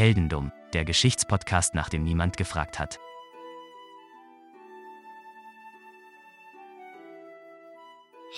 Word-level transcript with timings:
Heldendum, 0.00 0.50
der 0.72 0.86
Geschichtspodcast, 0.86 1.74
nach 1.74 1.90
dem 1.90 2.04
niemand 2.04 2.38
gefragt 2.38 2.78
hat. 2.78 2.98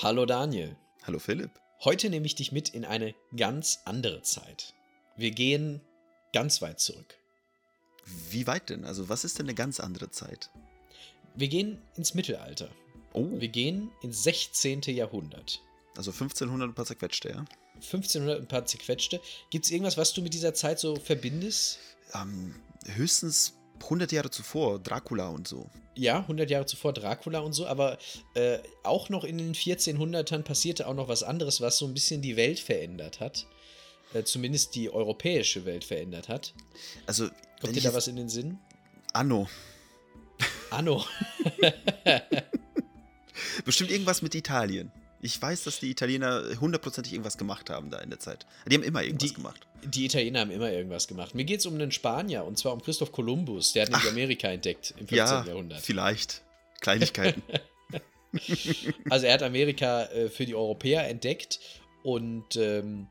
Hallo 0.03 0.27
Daniel. 0.27 0.75
Hallo 1.05 1.21
Philipp. 1.21 1.53
Heute 1.85 2.11
nehme 2.11 2.27
ich 2.27 2.35
dich 2.35 2.51
mit 2.51 2.71
in 2.71 2.85
eine 2.85 3.15
ganz 3.37 3.83
andere 3.85 4.23
Zeit. 4.23 4.75
Wir 5.17 5.31
gehen 5.31 5.81
ganz 6.33 6.63
weit 6.63 6.81
zurück. 6.81 7.17
Wie 8.29 8.49
weit 8.49 8.69
denn? 8.69 8.85
Also 8.85 9.09
was 9.09 9.23
ist 9.23 9.39
denn 9.39 9.47
eine 9.47 9.55
ganz 9.55 9.79
andere 9.79 10.11
Zeit? 10.11 10.51
Wir 11.37 11.47
gehen 11.47 11.81
ins 11.95 12.15
Mittelalter. 12.15 12.71
Oh. 13.13 13.39
Wir 13.39 13.47
gehen 13.47 13.93
ins 14.03 14.25
16. 14.25 14.81
Jahrhundert. 14.89 15.63
Also 15.97 16.11
1500 16.11 16.71
ein 16.71 16.75
paar 16.75 16.87
zerquetschte, 16.87 17.29
ja? 17.31 17.45
1500 17.75 18.41
ein 18.41 18.49
paar 18.49 18.65
zerquetschte. 18.65 19.21
Gibt 19.51 19.67
es 19.67 19.71
irgendwas, 19.71 19.97
was 19.97 20.13
du 20.13 20.23
mit 20.23 20.35
dieser 20.35 20.55
Zeit 20.55 20.79
so 20.79 20.97
verbindest? 20.97 21.79
Ähm, 22.15 22.55
höchstens 22.87 23.55
100 23.83 24.13
Jahre 24.13 24.31
zuvor, 24.31 24.79
Dracula 24.79 25.29
und 25.29 25.47
so. 25.49 25.69
Ja, 25.95 26.21
100 26.21 26.49
Jahre 26.49 26.67
zuvor 26.67 26.93
Dracula 26.93 27.41
und 27.41 27.53
so, 27.53 27.67
aber 27.67 27.99
äh, 28.35 28.59
auch 28.83 29.09
noch 29.11 29.25
in 29.25 29.37
den 29.37 29.55
1400ern 29.55 30.43
passierte 30.43 30.87
auch 30.87 30.95
noch 30.95 31.09
was 31.09 31.23
anderes, 31.23 31.61
was 31.61 31.79
so 31.79 31.87
ein 31.87 31.93
bisschen 31.93 32.23
die 32.23 32.37
Welt 32.37 32.61
verändert 32.61 33.21
hat. 33.21 33.47
Äh, 34.15 34.25
zumindest 34.25 34.75
die 34.75 34.91
europäische 34.91 35.65
Welt 35.65 35.85
verändert 35.85 36.29
hat. 36.29 36.55
Also, 37.07 37.29
Kommt 37.61 37.77
dir 37.77 37.83
da 37.83 37.95
was 37.95 38.09
in 38.09 38.17
den 38.17 38.29
Sinn? 38.29 38.59
Anno. 39.13 39.49
Anno. 40.71 41.05
Bestimmt 43.65 43.91
irgendwas 43.91 44.23
mit 44.23 44.35
Italien. 44.35 44.91
Ich 45.25 45.41
weiß, 45.41 45.63
dass 45.65 45.79
die 45.79 45.91
Italiener 45.91 46.43
hundertprozentig 46.61 47.13
irgendwas 47.13 47.39
gemacht 47.39 47.71
haben 47.71 47.91
da 47.91 47.99
in 48.01 48.11
der 48.11 48.19
Zeit. 48.19 48.45
Die 48.67 48.75
haben 48.75 48.83
immer 48.83 49.03
irgendwas 49.03 49.29
die, 49.29 49.35
gemacht. 49.35 49.67
Die 49.85 50.05
Italiener 50.07 50.41
haben 50.41 50.51
immer 50.51 50.71
irgendwas 50.71 51.07
gemacht. 51.07 51.35
Mir 51.37 51.45
geht 51.45 51.61
es 51.61 51.67
um 51.67 51.75
einen 51.75 51.93
Spanier 51.93 52.45
und 52.45 52.59
zwar 52.59 52.73
um 52.73 52.83
Christoph 52.83 53.13
Kolumbus. 53.13 53.73
Der 53.73 53.85
hat 53.85 53.91
nämlich 53.91 54.11
Amerika 54.11 54.49
entdeckt 54.49 54.91
im 54.99 55.07
15. 55.07 55.17
Ja, 55.17 55.45
Jahrhundert. 55.47 55.81
vielleicht. 55.81 56.43
Kleinigkeiten. 56.81 57.43
also 59.11 59.27
er 59.27 59.35
hat 59.35 59.43
Amerika 59.43 60.05
äh, 60.07 60.29
für 60.29 60.45
die 60.45 60.55
Europäer 60.55 61.09
entdeckt 61.09 61.61
und 62.03 62.57
ähm, 62.57 63.07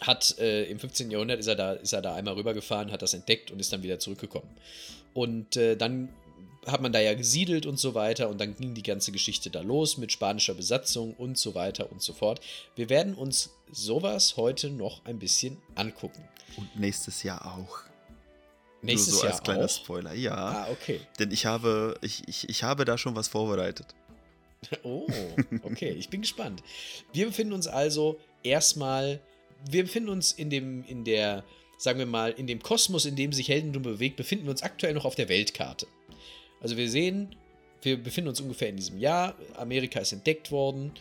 hat 0.00 0.38
äh, 0.38 0.64
im 0.64 0.78
15. 0.78 1.10
Jahrhundert 1.10 1.40
ist 1.40 1.46
er, 1.46 1.54
da, 1.54 1.72
ist 1.72 1.92
er 1.92 2.02
da 2.02 2.14
einmal 2.14 2.34
rübergefahren, 2.34 2.92
hat 2.92 3.02
das 3.02 3.14
entdeckt 3.14 3.50
und 3.50 3.60
ist 3.60 3.72
dann 3.72 3.82
wieder 3.82 3.98
zurückgekommen. 3.98 4.50
Und 5.14 5.56
äh, 5.56 5.76
dann 5.76 6.10
hat 6.66 6.82
man 6.82 6.92
da 6.92 7.00
ja 7.00 7.14
gesiedelt 7.14 7.64
und 7.64 7.78
so 7.78 7.94
weiter 7.94 8.28
und 8.28 8.40
dann 8.40 8.56
ging 8.56 8.74
die 8.74 8.82
ganze 8.82 9.12
Geschichte 9.12 9.50
da 9.50 9.60
los 9.60 9.96
mit 9.98 10.12
spanischer 10.12 10.54
Besatzung 10.54 11.14
und 11.14 11.38
so 11.38 11.54
weiter 11.54 11.90
und 11.90 12.02
so 12.02 12.12
fort. 12.12 12.40
Wir 12.74 12.88
werden 12.88 13.14
uns 13.14 13.50
sowas 13.70 14.36
heute 14.36 14.70
noch 14.70 15.04
ein 15.04 15.18
bisschen 15.18 15.58
angucken. 15.74 16.22
Und 16.56 16.78
nächstes 16.78 17.22
Jahr 17.22 17.46
auch. 17.46 17.80
Nächstes 18.82 19.14
Nur 19.14 19.20
so 19.20 19.26
Jahr 19.26 19.34
als 19.34 19.42
kleiner 19.42 19.64
auch? 19.64 19.70
Spoiler, 19.70 20.14
ja. 20.14 20.34
Ah, 20.34 20.68
okay. 20.70 21.00
Denn 21.18 21.30
ich 21.30 21.46
habe, 21.46 21.98
ich, 22.02 22.22
ich, 22.26 22.48
ich 22.48 22.62
habe 22.62 22.84
da 22.84 22.98
schon 22.98 23.14
was 23.16 23.28
vorbereitet. 23.28 23.86
Oh, 24.82 25.06
okay, 25.62 25.90
ich 25.90 26.08
bin 26.08 26.22
gespannt. 26.22 26.62
Wir 27.12 27.26
befinden 27.26 27.52
uns 27.52 27.68
also 27.68 28.18
erstmal, 28.42 29.20
wir 29.70 29.84
befinden 29.84 30.08
uns 30.08 30.32
in 30.32 30.50
dem, 30.50 30.82
in 30.84 31.04
der, 31.04 31.44
sagen 31.78 31.98
wir 32.00 32.06
mal, 32.06 32.32
in 32.32 32.48
dem 32.48 32.60
Kosmos, 32.60 33.04
in 33.04 33.14
dem 33.14 33.32
sich 33.32 33.48
Heldendum 33.48 33.82
bewegt, 33.82 34.16
befinden 34.16 34.46
wir 34.46 34.50
uns 34.50 34.62
aktuell 34.62 34.94
noch 34.94 35.04
auf 35.04 35.14
der 35.14 35.28
Weltkarte. 35.28 35.86
Also 36.60 36.76
wir 36.76 36.88
sehen, 36.90 37.34
wir 37.82 38.02
befinden 38.02 38.28
uns 38.28 38.40
ungefähr 38.40 38.68
in 38.68 38.76
diesem 38.76 38.98
Jahr, 38.98 39.34
Amerika 39.56 40.00
ist 40.00 40.12
entdeckt 40.12 40.50
worden. 40.50 40.92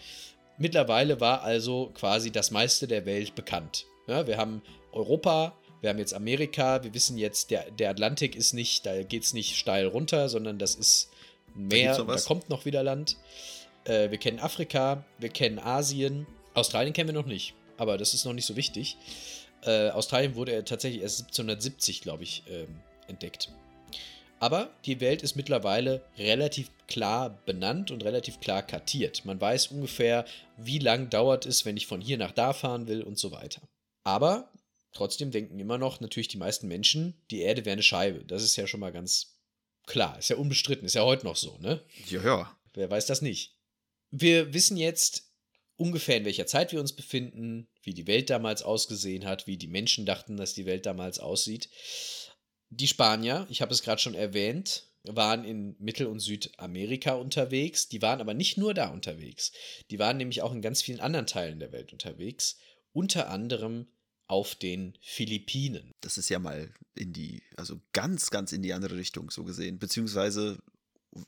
Mittlerweile 0.58 1.20
war 1.20 1.42
also 1.44 1.92
quasi 1.94 2.31
das 2.31 2.52
meiste 2.52 2.88
der 2.88 3.06
Welt 3.06 3.36
bekannt. 3.36 3.86
Ja, 4.08 4.28
wir 4.28 4.38
haben 4.38 4.62
Europa, 4.92 5.56
wir 5.81 5.89
haben 5.89 6.00
jetzt 6.00 6.14
Amerika, 6.14 6.84
wir 6.84 6.94
wissen 6.94 7.17
jetzt, 7.17 7.52
der, 7.52 7.70
der 7.72 7.89
Atlantik 7.89 8.36
ist 8.36 8.53
nicht, 8.53 8.86
da 8.86 9.03
geht 9.03 9.23
es 9.23 9.34
nicht 9.34 9.58
steil 9.58 9.88
runter, 9.88 10.30
sondern 10.30 10.58
das 10.59 10.75
ist 10.75 11.09
ein 11.56 11.69
Da 11.69 11.75
Meer, 11.75 11.97
da 11.97 12.07
was. 12.07 12.25
kommt 12.25 12.50
noch 12.50 12.66
wieder 12.66 12.84
Land. 12.84 13.18
Äh, 13.85 14.12
wir 14.12 14.18
kennen 14.18 14.40
Afrika, 14.40 15.03
wir 15.18 15.30
kennen 15.30 15.59
Asien. 15.59 16.25
Australien 16.53 16.94
kennen 16.94 17.09
wir 17.09 17.13
noch 17.13 17.25
nicht, 17.25 17.53
aber 17.78 17.97
das 17.97 18.13
ist 18.13 18.25
noch 18.25 18.34
nicht 18.34 18.46
so 18.46 18.56
wichtig. 18.56 18.97
Äh, 19.63 19.90
Australien 19.90 20.35
wurde 20.35 20.63
tatsächlich 20.63 21.01
erst 21.01 21.22
1770, 21.22 22.01
glaube 22.01 22.24
ich, 22.24 22.44
ähm, 22.50 22.80
entdeckt. 23.07 23.50
Aber 24.40 24.69
die 24.85 25.00
Welt 25.00 25.22
ist 25.22 25.35
mittlerweile 25.35 26.06
relativ 26.18 26.69
klar 26.88 27.41
benannt 27.46 27.91
und 27.91 28.03
relativ 28.03 28.40
klar 28.40 28.62
kartiert. 28.62 29.25
Man 29.25 29.40
weiß 29.40 29.68
ungefähr, 29.68 30.25
wie 30.57 30.79
lang 30.79 31.09
dauert 31.09 31.46
es, 31.46 31.66
wenn 31.66 31.78
ich 31.78 31.88
von 31.88 32.01
hier 32.01 32.18
nach 32.18 32.31
da 32.31 32.53
fahren 32.53 32.88
will 32.88 33.01
und 33.01 33.18
so 33.18 33.31
weiter. 33.31 33.62
Aber 34.03 34.51
trotzdem 34.91 35.31
denken 35.31 35.59
immer 35.59 35.78
noch 35.78 36.00
natürlich 36.00 36.28
die 36.28 36.38
meisten 36.38 36.68
Menschen, 36.68 37.16
die 37.31 37.41
Erde 37.41 37.66
wäre 37.66 37.74
eine 37.74 37.84
Scheibe. 37.84 38.25
Das 38.25 38.44
ist 38.44 38.56
ja 38.56 38.68
schon 38.68 38.79
mal 38.79 38.91
ganz 38.91 39.40
klar, 39.85 40.18
ist 40.19 40.29
ja 40.29 40.35
unbestritten, 40.35 40.85
ist 40.85 40.95
ja 40.95 41.03
heute 41.03 41.25
noch 41.25 41.35
so, 41.35 41.57
ne? 41.59 41.81
Ja, 42.07 42.24
ja. 42.24 42.57
Wer 42.74 42.90
weiß 42.90 43.06
das 43.06 43.22
nicht? 43.22 43.57
Wir 44.12 44.53
wissen 44.53 44.78
jetzt 44.78 45.31
ungefähr, 45.78 46.18
in 46.18 46.25
welcher 46.25 46.45
Zeit 46.45 46.72
wir 46.72 46.79
uns 46.79 46.94
befinden, 46.94 47.68
wie 47.84 47.94
die 47.94 48.07
Welt 48.07 48.29
damals 48.29 48.63
ausgesehen 48.63 49.25
hat, 49.25 49.47
wie 49.47 49.57
die 49.57 49.68
Menschen 49.68 50.06
dachten, 50.06 50.38
dass 50.38 50.53
die 50.53 50.66
Welt 50.66 50.85
damals 50.85 51.19
aussieht. 51.19 51.69
Die 52.78 52.88
Spanier, 52.88 53.47
ich 53.50 53.62
habe 53.62 53.74
es 53.74 53.84
gerade 53.84 54.02
schon 54.02 54.16
erwähnt, 54.16 54.84
waren 55.03 55.46
in 55.46 55.78
Mittel- 55.80 56.08
und 56.08 56.19
Südamerika 56.19 57.13
unterwegs. 57.13 57.88
Die 57.88 58.02
waren 58.02 58.19
aber 58.19 58.34
nicht 58.34 58.58
nur 58.58 58.74
da 58.74 58.90
unterwegs. 58.90 59.53
Die 59.91 59.97
waren 59.97 60.18
nämlich 60.18 60.41
auch 60.41 60.52
in 60.52 60.62
ganz 60.62 60.81
vielen 60.81 61.00
anderen 61.00 61.25
Teilen 61.25 61.59
der 61.59 61.72
Welt 61.72 61.94
unterwegs. 61.94 62.58
Unter 62.91 63.30
anderem 63.30 63.88
auf 64.28 64.56
den 64.56 64.97
Philippinen. 65.02 65.91
Das 66.02 66.18
ist 66.18 66.28
ja 66.28 66.40
mal 66.40 66.74
in 66.96 67.13
die, 67.13 67.44
also 67.56 67.80
ganz, 67.94 68.30
ganz 68.30 68.52
in 68.52 68.62
die 68.62 68.74
andere 68.74 68.97
Richtung 68.97 69.30
so 69.31 69.46
gesehen. 69.46 69.80
Beziehungsweise 69.80 70.57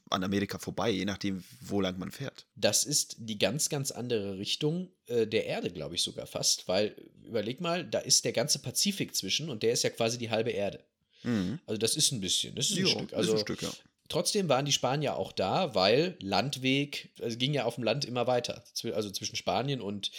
an 0.10 0.26
Amerika 0.26 0.60
vorbei, 0.60 0.90
je 0.90 1.06
nachdem, 1.06 1.46
wo 1.62 1.80
lang 1.80 1.98
man 1.98 2.12
fährt. 2.12 2.46
Das 2.56 2.84
ist 2.84 3.16
die 3.20 3.38
ganz, 3.38 3.70
ganz 3.70 3.92
andere 3.92 4.38
Richtung 4.38 4.92
äh, 5.06 5.26
der 5.26 5.46
Erde, 5.46 5.72
glaube 5.72 5.96
ich 5.96 6.02
sogar 6.02 6.28
fast. 6.28 6.68
Weil, 6.68 6.96
überleg 7.24 7.62
mal, 7.62 7.86
da 7.86 8.00
ist 8.00 8.26
der 8.26 8.34
ganze 8.34 8.60
Pazifik 8.60 9.16
zwischen 9.16 9.50
und 9.50 9.64
der 9.64 9.72
ist 9.72 9.84
ja 9.84 9.90
quasi 9.90 10.18
die 10.18 10.30
halbe 10.30 10.52
Erde. 10.52 10.84
Mhm. 11.24 11.60
Also 11.66 11.78
das 11.78 11.96
ist 11.96 12.12
ein 12.12 12.22
bisschen, 12.22 12.56
das 12.56 12.70
ist 12.70 12.78
ein 12.78 12.84
Jo, 12.84 12.88
Stück. 12.90 13.12
ist 13.12 13.14
Also 13.14 13.34
ein 13.34 13.40
Stück, 13.40 13.62
ja. 13.62 13.72
trotzdem 14.10 14.48
waren 14.50 14.66
die 14.66 14.72
Spanier 14.72 15.16
auch 15.18 15.32
da, 15.32 15.76
weil 15.76 16.16
Landweg, 16.22 17.10
also 17.22 17.38
ging 17.38 17.54
ja 17.54 17.66
auf 17.66 17.76
dem 17.76 17.84
Land 17.84 18.06
immer 18.06 18.28
weiter. 18.28 18.64
Also 18.94 19.12
zwischen 19.12 19.36
Spanien 19.36 19.82
und 19.82 20.12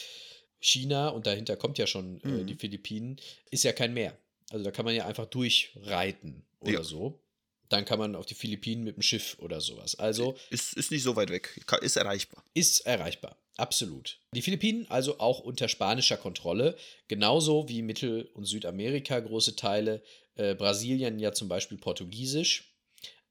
China 0.60 1.08
und 1.10 1.26
dahinter 1.26 1.56
kommt 1.56 1.78
ja 1.78 1.86
schon 1.86 2.20
äh, 2.22 2.28
Mhm. 2.28 2.46
die 2.46 2.54
Philippinen, 2.56 3.20
ist 3.50 3.64
ja 3.64 3.72
kein 3.72 3.94
Meer. 3.94 4.16
Also 4.50 4.64
da 4.64 4.70
kann 4.70 4.84
man 4.84 4.94
ja 4.94 5.06
einfach 5.06 5.26
durchreiten 5.26 6.42
oder 6.60 6.72
Ja. 6.72 6.82
so. 6.82 7.20
Dann 7.68 7.84
kann 7.84 7.98
man 7.98 8.16
auf 8.16 8.24
die 8.24 8.34
Philippinen 8.34 8.82
mit 8.82 8.96
dem 8.96 9.02
Schiff 9.02 9.36
oder 9.40 9.60
sowas. 9.60 9.94
Also 9.98 10.36
Ist, 10.48 10.72
ist 10.72 10.90
nicht 10.90 11.02
so 11.02 11.14
weit 11.16 11.28
weg. 11.28 11.60
Ist 11.82 11.96
erreichbar. 11.96 12.42
ist 12.54 12.80
erreichbar. 12.86 13.36
Absolut. 13.58 14.20
Die 14.36 14.42
Philippinen 14.42 14.86
also 14.88 15.18
auch 15.18 15.40
unter 15.40 15.68
spanischer 15.68 16.16
Kontrolle, 16.16 16.76
genauso 17.08 17.68
wie 17.68 17.82
Mittel- 17.82 18.30
und 18.34 18.44
Südamerika 18.44 19.18
große 19.18 19.56
Teile, 19.56 20.00
äh, 20.36 20.54
Brasilien 20.54 21.18
ja 21.18 21.32
zum 21.32 21.48
Beispiel 21.48 21.76
Portugiesisch. 21.76 22.72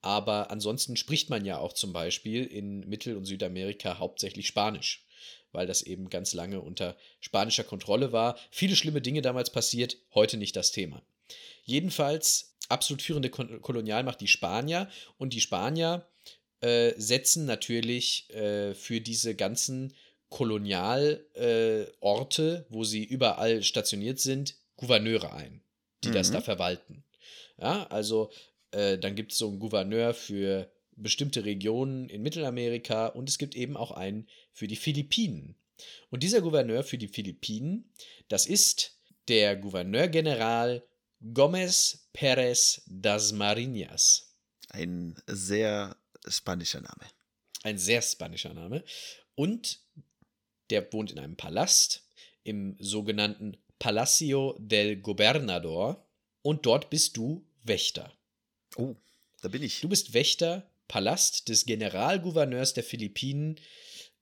Aber 0.02 0.52
ansonsten 0.52 0.98
spricht 0.98 1.30
man 1.30 1.46
ja 1.46 1.60
auch 1.60 1.72
zum 1.72 1.94
Beispiel 1.94 2.46
in 2.46 2.82
Mittel- 2.82 3.16
und 3.16 3.24
Südamerika 3.24 4.00
hauptsächlich 4.00 4.48
Spanisch, 4.48 5.06
weil 5.54 5.66
das 5.66 5.82
eben 5.82 6.10
ganz 6.10 6.34
lange 6.34 6.59
unter 6.59 6.98
spanischer 7.22 7.64
Kontrolle 7.64 8.12
war. 8.12 8.38
Viele 8.52 8.76
schlimme 8.76 9.02
Dinge 9.02 9.22
damals 9.22 9.50
passiert, 9.50 9.98
heute 10.14 10.36
nicht 10.36 10.58
das 10.58 10.74
Thema. 10.74 11.02
Jedenfalls 11.64 12.58
absolut 12.68 13.02
führende 13.02 13.30
Kolonialmacht 13.30 14.20
die 14.20 14.28
Spanier 14.28 14.90
und 15.18 15.34
die 15.34 15.42
Spanier 15.42 16.06
äh, 16.59 16.94
setzen 16.98 17.46
natürlich 17.46 18.30
äh, 18.32 18.74
für 18.74 19.00
diese 19.00 19.36
ganzen 19.36 19.94
Kolonialorte, 20.30 22.66
äh, 22.70 22.74
wo 22.74 22.84
sie 22.84 23.04
überall 23.04 23.64
stationiert 23.64 24.20
sind, 24.20 24.56
Gouverneure 24.76 25.34
ein, 25.34 25.62
die 26.03 26.12
das 26.12 26.29
Mhm. 26.29 26.34
da 26.34 26.41
verwalten. 26.41 27.03
Ja, 27.59 27.88
also 27.88 28.32
äh, 28.72 28.97
dann 28.97 29.16
gibt 29.16 29.32
es 29.32 29.38
so 29.38 29.47
einen 29.47 29.59
Gouverneur 29.59 30.14
für 30.14 30.72
bestimmte 30.96 31.46
Regionen 31.46 32.09
in 32.09 32.22
Mittelamerika 32.22 33.08
und 33.08 33.29
es 33.29 33.38
gibt 33.38 33.56
eben 33.56 33.78
auch 33.78 33.91
einen 33.91 34.28
für 34.52 34.68
die 34.68 34.76
Philippinen. 34.76 35.56
Und 36.09 36.24
dieser 36.24 36.41
Gouverneur 36.41 36.84
für 36.84 36.97
die 36.97 37.08
Philippinen, 37.08 37.91
das 38.28 38.47
ist 38.47 38.97
der 39.28 39.56
Gouverneurgeneral 39.56 40.84
Gomez 41.34 42.09
Pérez 42.14 42.82
das 42.88 43.32
Marinas. 43.32 44.35
Ein 44.70 45.16
sehr 45.28 45.96
spanischer 46.28 46.82
Name. 46.82 47.06
Ein 47.64 47.78
sehr 47.78 48.02
spanischer 48.02 48.53
Name. 48.53 48.84
Und 49.35 49.80
der 50.69 50.91
wohnt 50.93 51.11
in 51.11 51.19
einem 51.19 51.35
Palast, 51.35 52.03
im 52.43 52.75
sogenannten 52.79 53.58
Palacio 53.79 54.55
del 54.59 54.97
Gobernador. 54.97 56.05
Und 56.41 56.66
dort 56.66 56.90
bist 56.90 57.17
du 57.17 57.46
Wächter. 57.64 58.14
Oh, 58.78 58.96
da 59.41 59.49
bin 59.49 59.64
ich. 59.64 59.81
Du 59.81 59.90
bist 59.90 60.14
Wächter, 60.14 60.69
Palast 60.87 61.49
des 61.49 61.66
Generalgouverneurs 61.66 62.73
der 62.73 62.84
Philippinen. 62.84 63.59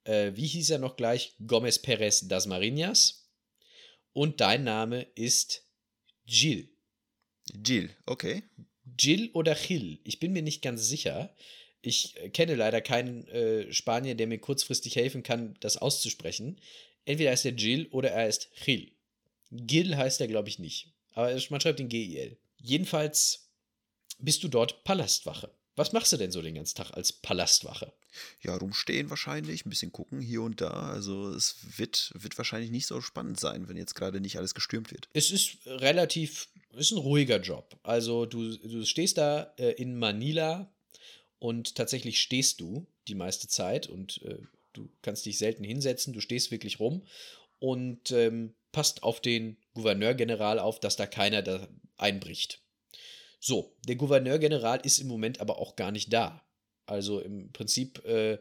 Äh, 0.04 0.32
wie 0.36 0.48
hieß 0.48 0.72
er 0.72 0.80
noch 0.80 0.98
gleich? 0.98 1.34
Gomez 1.46 1.78
Pérez 1.78 2.28
das 2.28 2.48
Marinas. 2.48 3.30
Und 4.14 4.42
dein 4.42 4.64
Name 4.64 5.04
ist 5.16 5.68
Gil. 6.26 6.70
Jill, 7.54 7.96
okay. 8.06 8.44
Jill 8.98 9.30
oder 9.34 9.56
Gil. 9.56 10.00
Ich 10.04 10.20
bin 10.20 10.32
mir 10.34 10.42
nicht 10.42 10.62
ganz 10.62 10.88
sicher. 10.88 11.36
Ich 11.86 12.16
kenne 12.34 12.56
leider 12.56 12.82
keinen 12.82 13.28
äh, 13.28 13.72
Spanier, 13.72 14.16
der 14.16 14.28
mir 14.28 14.40
kurzfristig 14.40 14.96
helfen 14.96 15.22
kann, 15.22 15.56
das 15.60 15.78
auszusprechen. 15.78 16.60
Entweder 17.06 17.30
heißt 17.30 17.46
er 17.46 17.54
Jill 17.54 17.88
oder 17.92 18.10
er 18.12 18.26
heißt 18.26 18.50
Gil. 18.66 18.92
Gil 19.52 19.96
heißt 19.96 20.20
er, 20.20 20.28
glaube 20.28 20.50
ich, 20.50 20.58
nicht. 20.58 20.92
Aber 21.14 21.40
man 21.50 21.62
schreibt 21.62 21.80
ihn 21.80 21.90
G-I-L. 21.90 22.38
Jedenfalls 22.58 23.52
bist 24.18 24.44
du 24.44 24.48
dort 24.48 24.84
Palastwache. 24.84 25.52
Was 25.76 25.92
machst 25.92 26.12
du 26.14 26.18
denn 26.18 26.32
so 26.32 26.42
den 26.42 26.56
ganzen 26.56 26.78
Tag 26.78 26.92
als 26.92 27.12
Palastwache? 27.12 27.94
Ja, 28.42 28.56
rumstehen 28.56 29.10
wahrscheinlich, 29.10 29.66
ein 29.66 29.70
bisschen 29.70 29.92
gucken 29.92 30.22
hier 30.22 30.42
und 30.42 30.62
da. 30.62 30.90
Also 30.90 31.30
es 31.34 31.58
wird, 31.78 32.14
wird 32.16 32.38
wahrscheinlich 32.38 32.72
nicht 32.72 32.88
so 32.88 33.02
spannend 33.02 33.40
sein, 33.40 33.68
wenn 33.68 33.78
jetzt 33.78 33.94
gerade 33.94 34.22
nicht 34.22 34.38
alles 34.38 34.56
gestürmt 34.56 34.92
wird. 34.92 35.10
Es 35.14 35.32
ist 35.32 35.58
relativ, 35.66 36.48
es 36.72 36.88
ist 36.88 36.92
ein 36.94 36.98
ruhiger 36.98 37.42
Job. 37.42 37.78
Also 37.84 38.26
du, 38.26 38.58
du 38.58 38.86
stehst 38.86 39.18
da 39.18 39.54
äh, 39.58 39.72
in 39.74 40.00
Manila 40.00 40.72
und 41.40 41.76
tatsächlich 41.76 42.20
stehst 42.20 42.60
du 42.60 42.88
die 43.08 43.16
meiste 43.16 43.48
Zeit 43.48 43.88
und 43.88 44.22
äh, 44.24 44.38
du 44.74 44.90
kannst 45.02 45.26
dich 45.26 45.38
selten 45.38 45.64
hinsetzen, 45.64 46.14
du 46.14 46.22
stehst 46.22 46.52
wirklich 46.52 46.80
rum 46.80 47.06
und 47.60 48.12
ähm, 48.12 48.56
passt 48.72 49.04
auf 49.04 49.22
den 49.22 49.58
Gouverneurgeneral 49.74 50.60
auf, 50.60 50.80
dass 50.80 50.96
da 50.96 51.06
keiner 51.08 51.42
da 51.42 51.68
einbricht. 51.98 52.62
So, 53.40 53.76
der 53.88 53.96
Gouverneurgeneral 53.96 54.82
ist 54.84 55.00
im 55.00 55.08
Moment 55.08 55.40
aber 55.40 55.60
auch 55.60 55.76
gar 55.76 55.92
nicht 55.92 56.12
da. 56.12 56.46
Also 56.86 57.20
im 57.20 57.52
Prinzip 57.52 58.04
äh, 58.06 58.38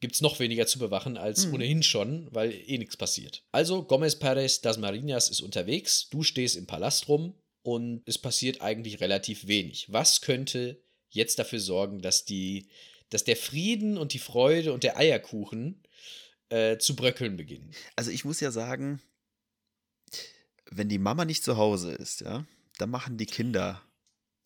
gibt 0.00 0.14
es 0.14 0.20
noch 0.20 0.40
weniger 0.40 0.66
zu 0.66 0.78
bewachen 0.78 1.16
als 1.16 1.46
mhm. 1.46 1.54
ohnehin 1.54 1.82
schon, 1.82 2.28
weil 2.32 2.52
eh 2.52 2.78
nichts 2.78 2.96
passiert. 2.96 3.44
Also 3.52 3.84
Gomez 3.84 4.18
Perez 4.18 4.60
das 4.60 4.78
Marinas 4.78 5.30
ist 5.30 5.40
unterwegs, 5.40 6.08
du 6.10 6.22
stehst 6.22 6.56
im 6.56 6.66
Palast 6.66 7.08
rum 7.08 7.34
und 7.62 8.02
es 8.06 8.18
passiert 8.18 8.60
eigentlich 8.60 9.00
relativ 9.00 9.46
wenig. 9.46 9.92
Was 9.92 10.20
könnte 10.20 10.82
jetzt 11.14 11.38
dafür 11.38 11.60
sorgen, 11.60 12.00
dass 12.02 12.24
die, 12.24 12.68
dass 13.10 13.24
der 13.24 13.36
Frieden 13.36 13.98
und 13.98 14.12
die 14.12 14.18
Freude 14.18 14.72
und 14.72 14.82
der 14.82 14.96
Eierkuchen 14.96 15.82
äh, 16.48 16.78
zu 16.78 16.96
bröckeln 16.96 17.36
beginnen? 17.36 17.72
Also 17.96 18.10
ich 18.10 18.24
muss 18.24 18.40
ja 18.40 18.50
sagen, 18.50 19.00
wenn 20.70 20.88
die 20.88 20.98
Mama 20.98 21.24
nicht 21.24 21.44
zu 21.44 21.56
Hause 21.56 21.92
ist, 21.92 22.20
ja, 22.20 22.44
dann 22.78 22.90
machen 22.90 23.18
die 23.18 23.26
Kinder 23.26 23.82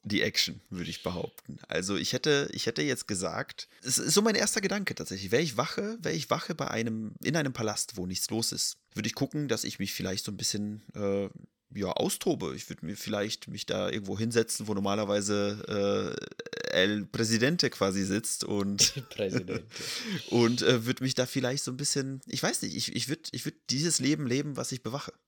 die 0.07 0.23
Action, 0.23 0.61
würde 0.71 0.89
ich 0.89 1.03
behaupten. 1.03 1.59
Also 1.67 1.97
ich 1.97 2.13
hätte, 2.13 2.49
ich 2.53 2.67
hätte 2.67 2.83
jetzt 2.83 3.09
gesagt, 3.09 3.69
es 3.83 3.99
ist 3.99 4.15
so 4.15 4.23
mein 4.23 4.37
erster 4.37 4.61
Gedanke 4.61 4.95
tatsächlich. 4.95 5.33
Wäre 5.33 5.43
ich 5.43 5.57
wache, 5.57 5.99
wäre 6.01 6.15
ich 6.15 6.31
wache 6.31 6.55
bei 6.55 6.69
einem, 6.69 7.17
in 7.25 7.35
einem 7.35 7.53
Palast, 7.53 7.97
wo 7.97 8.07
nichts 8.07 8.31
los 8.31 8.53
ist, 8.53 8.79
würde 8.95 9.09
ich 9.09 9.17
gucken, 9.17 9.49
dass 9.49 9.65
ich 9.65 9.81
mich 9.81 9.93
vielleicht 9.93 10.25
so 10.25 10.31
ein 10.31 10.37
bisschen 10.37 10.85
äh, 10.95 11.29
ja, 11.75 11.89
austobe. 11.89 12.55
Ich 12.55 12.69
würde 12.69 12.87
mir 12.87 12.97
vielleicht 12.97 13.49
mich 13.49 13.67
da 13.67 13.91
irgendwo 13.91 14.17
hinsetzen, 14.17 14.69
wo 14.69 14.75
normalerweise 14.75 16.17
äh, 16.17 16.56
El 16.73 17.07
Presidente 17.07 17.71
quasi 17.71 18.05
sitzt 18.05 18.45
und, 18.45 18.95
und 20.31 20.63
äh, 20.63 20.85
würde 20.85 21.03
mich 21.05 21.15
da 21.15 21.27
vielleicht 21.27 21.65
so 21.65 21.71
ein 21.71 21.77
bisschen, 21.77 22.21
ich 22.27 22.43
weiß 22.43 22.63
nicht, 22.63 22.77
ich, 22.77 22.95
ich 22.95 23.09
würde 23.09 23.23
ich 23.33 23.45
würd 23.45 23.57
dieses 23.71 23.99
Leben 23.99 24.27
leben, 24.27 24.57
was 24.57 24.73
ich 24.73 24.83
bewache. 24.83 25.13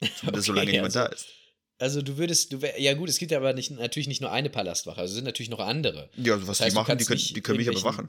Okay, 0.00 0.40
solange 0.40 0.70
niemand 0.70 0.96
also, 0.96 1.00
da 1.00 1.06
ist. 1.06 1.26
Also 1.78 2.02
du 2.02 2.18
würdest, 2.18 2.52
du 2.52 2.62
wär, 2.62 2.80
ja 2.80 2.94
gut, 2.94 3.08
es 3.08 3.18
gibt 3.18 3.32
ja 3.32 3.38
aber 3.38 3.52
nicht, 3.52 3.72
natürlich 3.72 4.06
nicht 4.06 4.20
nur 4.20 4.30
eine 4.30 4.48
Palastwache, 4.48 5.00
also 5.00 5.10
es 5.10 5.16
sind 5.16 5.24
natürlich 5.24 5.50
noch 5.50 5.58
andere. 5.58 6.08
Ja, 6.16 6.34
also 6.34 6.46
was 6.46 6.58
das 6.58 6.66
heißt, 6.66 6.76
die 6.76 6.78
machen, 6.78 6.98
die 6.98 7.04
können, 7.04 7.20
die 7.20 7.40
können 7.40 7.56
mich 7.58 7.66
ja 7.66 7.72
bewachen. 7.72 8.08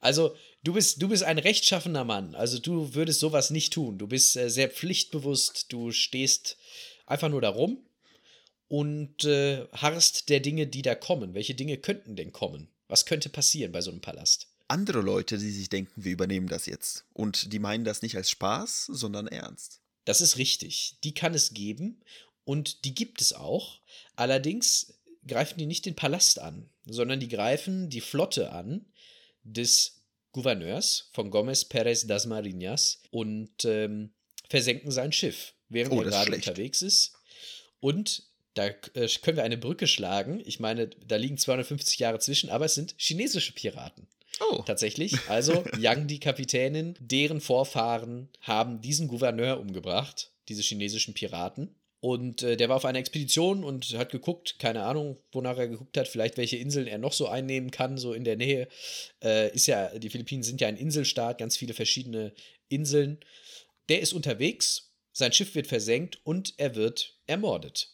also 0.00 0.36
du 0.64 0.72
bist, 0.72 1.00
du 1.00 1.08
bist 1.08 1.22
ein 1.22 1.38
rechtschaffener 1.38 2.04
Mann, 2.04 2.34
also 2.34 2.58
du 2.58 2.94
würdest 2.94 3.20
sowas 3.20 3.50
nicht 3.50 3.72
tun. 3.72 3.98
Du 3.98 4.08
bist 4.08 4.36
äh, 4.36 4.50
sehr 4.50 4.68
pflichtbewusst, 4.68 5.66
du 5.72 5.92
stehst 5.92 6.56
einfach 7.06 7.28
nur 7.28 7.40
da 7.40 7.50
rum 7.50 7.84
und 8.74 9.22
äh, 9.22 9.68
harrst 9.70 10.28
der 10.30 10.40
Dinge, 10.40 10.66
die 10.66 10.82
da 10.82 10.96
kommen. 10.96 11.32
Welche 11.34 11.54
Dinge 11.54 11.76
könnten 11.76 12.16
denn 12.16 12.32
kommen? 12.32 12.66
Was 12.88 13.06
könnte 13.06 13.28
passieren 13.28 13.70
bei 13.70 13.80
so 13.80 13.92
einem 13.92 14.00
Palast? 14.00 14.48
Andere 14.66 15.00
Leute, 15.00 15.38
die 15.38 15.52
sich 15.52 15.68
denken, 15.68 15.92
wir 16.02 16.10
übernehmen 16.10 16.48
das 16.48 16.66
jetzt. 16.66 17.04
Und 17.12 17.52
die 17.52 17.60
meinen 17.60 17.84
das 17.84 18.02
nicht 18.02 18.16
als 18.16 18.30
Spaß, 18.30 18.86
sondern 18.86 19.28
ernst. 19.28 19.80
Das 20.06 20.20
ist 20.20 20.38
richtig. 20.38 20.96
Die 21.04 21.14
kann 21.14 21.34
es 21.34 21.54
geben 21.54 22.00
und 22.44 22.84
die 22.84 22.96
gibt 22.96 23.20
es 23.20 23.32
auch. 23.32 23.78
Allerdings 24.16 24.94
greifen 25.24 25.56
die 25.56 25.66
nicht 25.66 25.86
den 25.86 25.94
Palast 25.94 26.40
an, 26.40 26.68
sondern 26.84 27.20
die 27.20 27.28
greifen 27.28 27.90
die 27.90 28.00
Flotte 28.00 28.50
an 28.50 28.86
des 29.44 30.02
Gouverneurs 30.32 31.10
von 31.12 31.30
Gomez 31.30 31.64
Perez 31.64 32.08
das 32.08 32.26
Marinas 32.26 33.02
und 33.12 33.64
ähm, 33.66 34.10
versenken 34.48 34.90
sein 34.90 35.12
Schiff, 35.12 35.54
während 35.68 35.92
oh, 35.94 36.02
er 36.02 36.10
gerade 36.10 36.34
unterwegs 36.34 36.82
ist. 36.82 37.12
Und 37.78 38.33
da 38.54 38.66
äh, 38.66 39.08
können 39.22 39.36
wir 39.36 39.44
eine 39.44 39.58
Brücke 39.58 39.86
schlagen. 39.86 40.40
Ich 40.44 40.60
meine, 40.60 40.88
da 40.88 41.16
liegen 41.16 41.38
250 41.38 41.98
Jahre 41.98 42.18
zwischen, 42.20 42.50
aber 42.50 42.64
es 42.64 42.74
sind 42.74 42.94
chinesische 42.96 43.52
Piraten. 43.52 44.06
Oh. 44.40 44.62
Tatsächlich. 44.66 45.16
Also, 45.28 45.64
Yang, 45.78 46.06
die 46.06 46.20
Kapitänin, 46.20 46.94
deren 47.00 47.40
Vorfahren 47.40 48.28
haben 48.40 48.80
diesen 48.80 49.08
Gouverneur 49.08 49.60
umgebracht, 49.60 50.30
diese 50.48 50.62
chinesischen 50.62 51.14
Piraten. 51.14 51.74
Und 52.00 52.42
äh, 52.42 52.56
der 52.56 52.68
war 52.68 52.76
auf 52.76 52.84
einer 52.84 52.98
Expedition 52.98 53.64
und 53.64 53.94
hat 53.94 54.12
geguckt, 54.12 54.58
keine 54.58 54.82
Ahnung, 54.82 55.16
wonach 55.32 55.56
er 55.56 55.68
geguckt 55.68 55.96
hat, 55.96 56.06
vielleicht 56.06 56.36
welche 56.36 56.58
Inseln 56.58 56.86
er 56.86 56.98
noch 56.98 57.14
so 57.14 57.28
einnehmen 57.28 57.70
kann, 57.70 57.96
so 57.96 58.12
in 58.12 58.24
der 58.24 58.36
Nähe. 58.36 58.68
Äh, 59.22 59.54
ist 59.54 59.66
ja, 59.66 59.88
die 59.98 60.10
Philippinen 60.10 60.42
sind 60.42 60.60
ja 60.60 60.68
ein 60.68 60.76
Inselstaat, 60.76 61.38
ganz 61.38 61.56
viele 61.56 61.72
verschiedene 61.72 62.34
Inseln. 62.68 63.20
Der 63.88 64.00
ist 64.00 64.12
unterwegs, 64.12 64.92
sein 65.12 65.32
Schiff 65.32 65.54
wird 65.54 65.66
versenkt 65.66 66.18
und 66.24 66.54
er 66.58 66.74
wird 66.74 67.16
ermordet. 67.26 67.93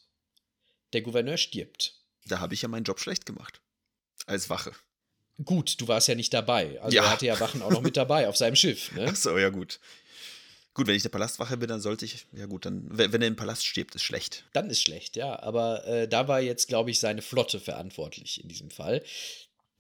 Der 0.93 1.03
Gouverneur 1.03 1.37
stirbt. 1.37 1.95
Da 2.27 2.41
habe 2.41 2.55
ich 2.55 2.63
ja 2.63 2.69
meinen 2.69 2.85
Job 2.85 3.01
schlecht 3.01 3.27
gemacht. 3.27 3.61
Als 4.27 4.51
Wache. 4.51 4.73
Gut, 5.45 5.81
du 5.81 5.89
warst 5.89 6.09
ja 6.09 6.15
nicht 6.15 6.35
dabei. 6.35 6.81
Also 6.81 6.97
ja. 6.97 7.05
er 7.05 7.11
hatte 7.11 7.27
ja 7.27 7.41
Wachen 7.41 7.63
auch 7.63 7.71
noch 7.71 7.81
mit 7.83 7.97
dabei 7.97 8.29
auf 8.29 8.37
seinem 8.37 8.57
Schiff. 8.57 8.93
Ne? 8.93 9.07
Ach 9.09 9.17
so, 9.17 9.39
ja 9.39 9.49
gut. 9.49 9.81
Gut, 10.75 10.87
wenn 10.87 10.95
ich 10.95 11.03
der 11.03 11.09
Palastwache 11.09 11.57
bin, 11.57 11.69
dann 11.69 11.81
sollte 11.81 12.05
ich, 12.05 12.27
ja 12.33 12.47
gut, 12.47 12.65
dann, 12.65 12.87
wenn 12.89 13.21
er 13.21 13.29
im 13.29 13.37
Palast 13.37 13.67
stirbt, 13.67 13.95
ist 13.95 14.03
schlecht. 14.03 14.45
Dann 14.53 14.71
ist 14.71 14.83
schlecht, 14.83 15.17
ja. 15.17 15.41
Aber 15.43 15.85
äh, 15.87 16.07
da 16.07 16.29
war 16.29 16.41
jetzt, 16.41 16.69
glaube 16.69 16.91
ich, 16.91 17.01
seine 17.01 17.23
Flotte 17.23 17.59
verantwortlich 17.59 18.43
in 18.43 18.49
diesem 18.49 18.71
Fall. 18.71 19.03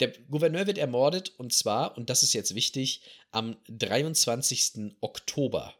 Der 0.00 0.08
Gouverneur 0.30 0.66
wird 0.66 0.78
ermordet 0.78 1.32
und 1.36 1.52
zwar, 1.52 1.96
und 1.96 2.10
das 2.10 2.22
ist 2.22 2.32
jetzt 2.32 2.54
wichtig, 2.54 3.02
am 3.30 3.56
23. 3.68 4.94
Oktober. 5.00 5.74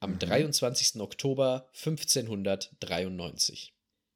Am 0.00 0.12
mhm. 0.12 0.18
23. 0.18 1.00
Oktober 1.00 1.68
1593. 1.74 3.72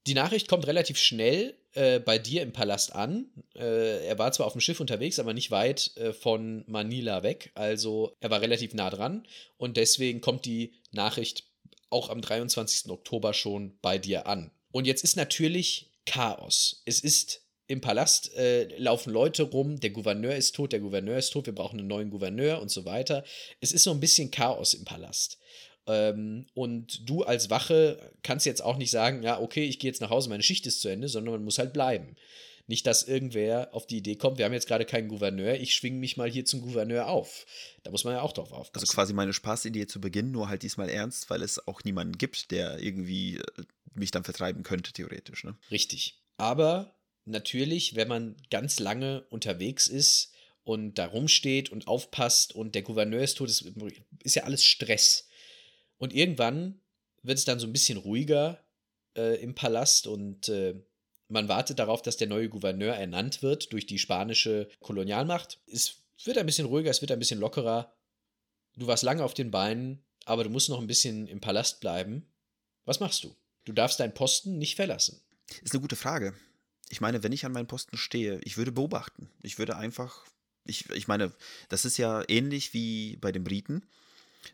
Die 0.06 0.14
Nachricht 0.14 0.48
kommt 0.48 0.66
relativ 0.66 0.98
schnell 0.98 1.54
äh, 1.74 2.00
bei 2.00 2.18
dir 2.18 2.42
im 2.42 2.52
Palast 2.52 2.94
an. 2.94 3.26
Äh, 3.54 4.04
er 4.06 4.18
war 4.18 4.32
zwar 4.32 4.46
auf 4.46 4.52
dem 4.52 4.60
Schiff 4.60 4.80
unterwegs, 4.80 5.18
aber 5.18 5.32
nicht 5.32 5.50
weit 5.50 5.96
äh, 5.96 6.12
von 6.12 6.64
Manila 6.66 7.22
weg. 7.22 7.52
Also 7.54 8.16
er 8.20 8.30
war 8.30 8.40
relativ 8.40 8.74
nah 8.74 8.90
dran 8.90 9.26
und 9.58 9.76
deswegen 9.76 10.20
kommt 10.20 10.44
die 10.44 10.72
Nachricht 10.90 11.44
auch 11.90 12.10
am 12.10 12.20
23. 12.20 12.90
Oktober 12.90 13.32
schon 13.32 13.78
bei 13.80 13.98
dir 13.98 14.26
an. 14.26 14.50
Und 14.72 14.86
jetzt 14.86 15.04
ist 15.04 15.16
natürlich 15.16 15.90
Chaos. 16.04 16.82
Es 16.84 17.00
ist 17.00 17.42
im 17.68 17.80
Palast 17.80 18.34
äh, 18.34 18.64
laufen 18.78 19.12
Leute 19.12 19.44
rum, 19.44 19.78
der 19.78 19.90
Gouverneur 19.90 20.34
ist 20.34 20.56
tot, 20.56 20.72
der 20.72 20.80
Gouverneur 20.80 21.16
ist 21.16 21.30
tot, 21.30 21.46
wir 21.46 21.54
brauchen 21.54 21.78
einen 21.78 21.88
neuen 21.88 22.10
Gouverneur 22.10 22.60
und 22.60 22.70
so 22.70 22.84
weiter. 22.84 23.24
Es 23.60 23.72
ist 23.72 23.84
so 23.84 23.92
ein 23.92 24.00
bisschen 24.00 24.30
Chaos 24.30 24.74
im 24.74 24.84
Palast. 24.84 25.38
Ähm, 25.86 26.46
und 26.54 27.08
du 27.08 27.24
als 27.24 27.50
Wache 27.50 28.12
kannst 28.22 28.46
jetzt 28.46 28.62
auch 28.62 28.76
nicht 28.76 28.90
sagen, 28.90 29.22
ja, 29.22 29.40
okay, 29.40 29.64
ich 29.64 29.78
gehe 29.78 29.90
jetzt 29.90 30.00
nach 30.00 30.10
Hause, 30.10 30.28
meine 30.28 30.42
Schicht 30.42 30.66
ist 30.66 30.80
zu 30.80 30.88
Ende, 30.88 31.08
sondern 31.08 31.34
man 31.34 31.44
muss 31.44 31.58
halt 31.58 31.72
bleiben. 31.72 32.16
Nicht, 32.68 32.86
dass 32.86 33.02
irgendwer 33.02 33.74
auf 33.74 33.86
die 33.86 33.98
Idee 33.98 34.14
kommt, 34.14 34.38
wir 34.38 34.44
haben 34.44 34.52
jetzt 34.52 34.68
gerade 34.68 34.84
keinen 34.84 35.08
Gouverneur, 35.08 35.54
ich 35.54 35.74
schwinge 35.74 35.98
mich 35.98 36.16
mal 36.16 36.30
hier 36.30 36.44
zum 36.44 36.62
Gouverneur 36.62 37.08
auf. 37.08 37.44
Da 37.82 37.90
muss 37.90 38.04
man 38.04 38.14
ja 38.14 38.22
auch 38.22 38.32
drauf 38.32 38.52
aufpassen. 38.52 38.84
Also 38.84 38.94
quasi 38.94 39.12
meine 39.12 39.32
Spaßidee 39.32 39.88
zu 39.88 40.00
Beginn, 40.00 40.30
nur 40.30 40.48
halt 40.48 40.62
diesmal 40.62 40.88
ernst, 40.88 41.28
weil 41.28 41.42
es 41.42 41.66
auch 41.66 41.82
niemanden 41.82 42.16
gibt, 42.16 42.52
der 42.52 42.78
irgendwie 42.78 43.38
äh, 43.38 43.42
mich 43.94 44.12
dann 44.12 44.24
vertreiben 44.24 44.62
könnte, 44.62 44.92
theoretisch. 44.92 45.42
Ne? 45.42 45.56
Richtig. 45.70 46.20
Aber 46.36 46.94
natürlich, 47.24 47.96
wenn 47.96 48.08
man 48.08 48.36
ganz 48.50 48.78
lange 48.78 49.22
unterwegs 49.30 49.88
ist 49.88 50.32
und 50.64 50.94
da 50.94 51.06
rumsteht 51.06 51.70
und 51.70 51.88
aufpasst 51.88 52.54
und 52.54 52.74
der 52.74 52.82
Gouverneur 52.82 53.22
ist 53.22 53.38
tot, 53.38 53.48
ist, 53.48 53.64
ist 54.22 54.36
ja 54.36 54.44
alles 54.44 54.64
Stress. 54.64 55.28
Und 56.02 56.12
irgendwann 56.12 56.80
wird 57.22 57.38
es 57.38 57.44
dann 57.44 57.60
so 57.60 57.66
ein 57.68 57.72
bisschen 57.72 57.96
ruhiger 57.96 58.58
äh, 59.16 59.40
im 59.40 59.54
Palast 59.54 60.08
und 60.08 60.48
äh, 60.48 60.74
man 61.28 61.46
wartet 61.46 61.78
darauf, 61.78 62.02
dass 62.02 62.16
der 62.16 62.26
neue 62.26 62.48
Gouverneur 62.48 62.92
ernannt 62.92 63.40
wird 63.40 63.72
durch 63.72 63.86
die 63.86 64.00
spanische 64.00 64.68
Kolonialmacht. 64.80 65.60
Es 65.68 66.02
wird 66.24 66.38
ein 66.38 66.46
bisschen 66.46 66.66
ruhiger, 66.66 66.90
es 66.90 67.02
wird 67.02 67.12
ein 67.12 67.20
bisschen 67.20 67.38
lockerer. 67.38 67.94
Du 68.76 68.88
warst 68.88 69.04
lange 69.04 69.22
auf 69.22 69.32
den 69.32 69.52
Beinen, 69.52 70.02
aber 70.24 70.42
du 70.42 70.50
musst 70.50 70.70
noch 70.70 70.80
ein 70.80 70.88
bisschen 70.88 71.28
im 71.28 71.40
Palast 71.40 71.78
bleiben. 71.78 72.26
Was 72.84 72.98
machst 72.98 73.22
du? 73.22 73.36
Du 73.64 73.72
darfst 73.72 74.00
deinen 74.00 74.12
Posten 74.12 74.58
nicht 74.58 74.74
verlassen. 74.74 75.20
Ist 75.62 75.72
eine 75.72 75.82
gute 75.82 75.94
Frage. 75.94 76.34
Ich 76.88 77.00
meine, 77.00 77.22
wenn 77.22 77.30
ich 77.30 77.46
an 77.46 77.52
meinem 77.52 77.68
Posten 77.68 77.96
stehe, 77.96 78.40
ich 78.42 78.56
würde 78.56 78.72
beobachten. 78.72 79.30
Ich 79.40 79.56
würde 79.56 79.76
einfach, 79.76 80.26
ich, 80.64 80.90
ich 80.90 81.06
meine, 81.06 81.32
das 81.68 81.84
ist 81.84 81.96
ja 81.96 82.24
ähnlich 82.26 82.74
wie 82.74 83.18
bei 83.18 83.30
den 83.30 83.44
Briten 83.44 83.84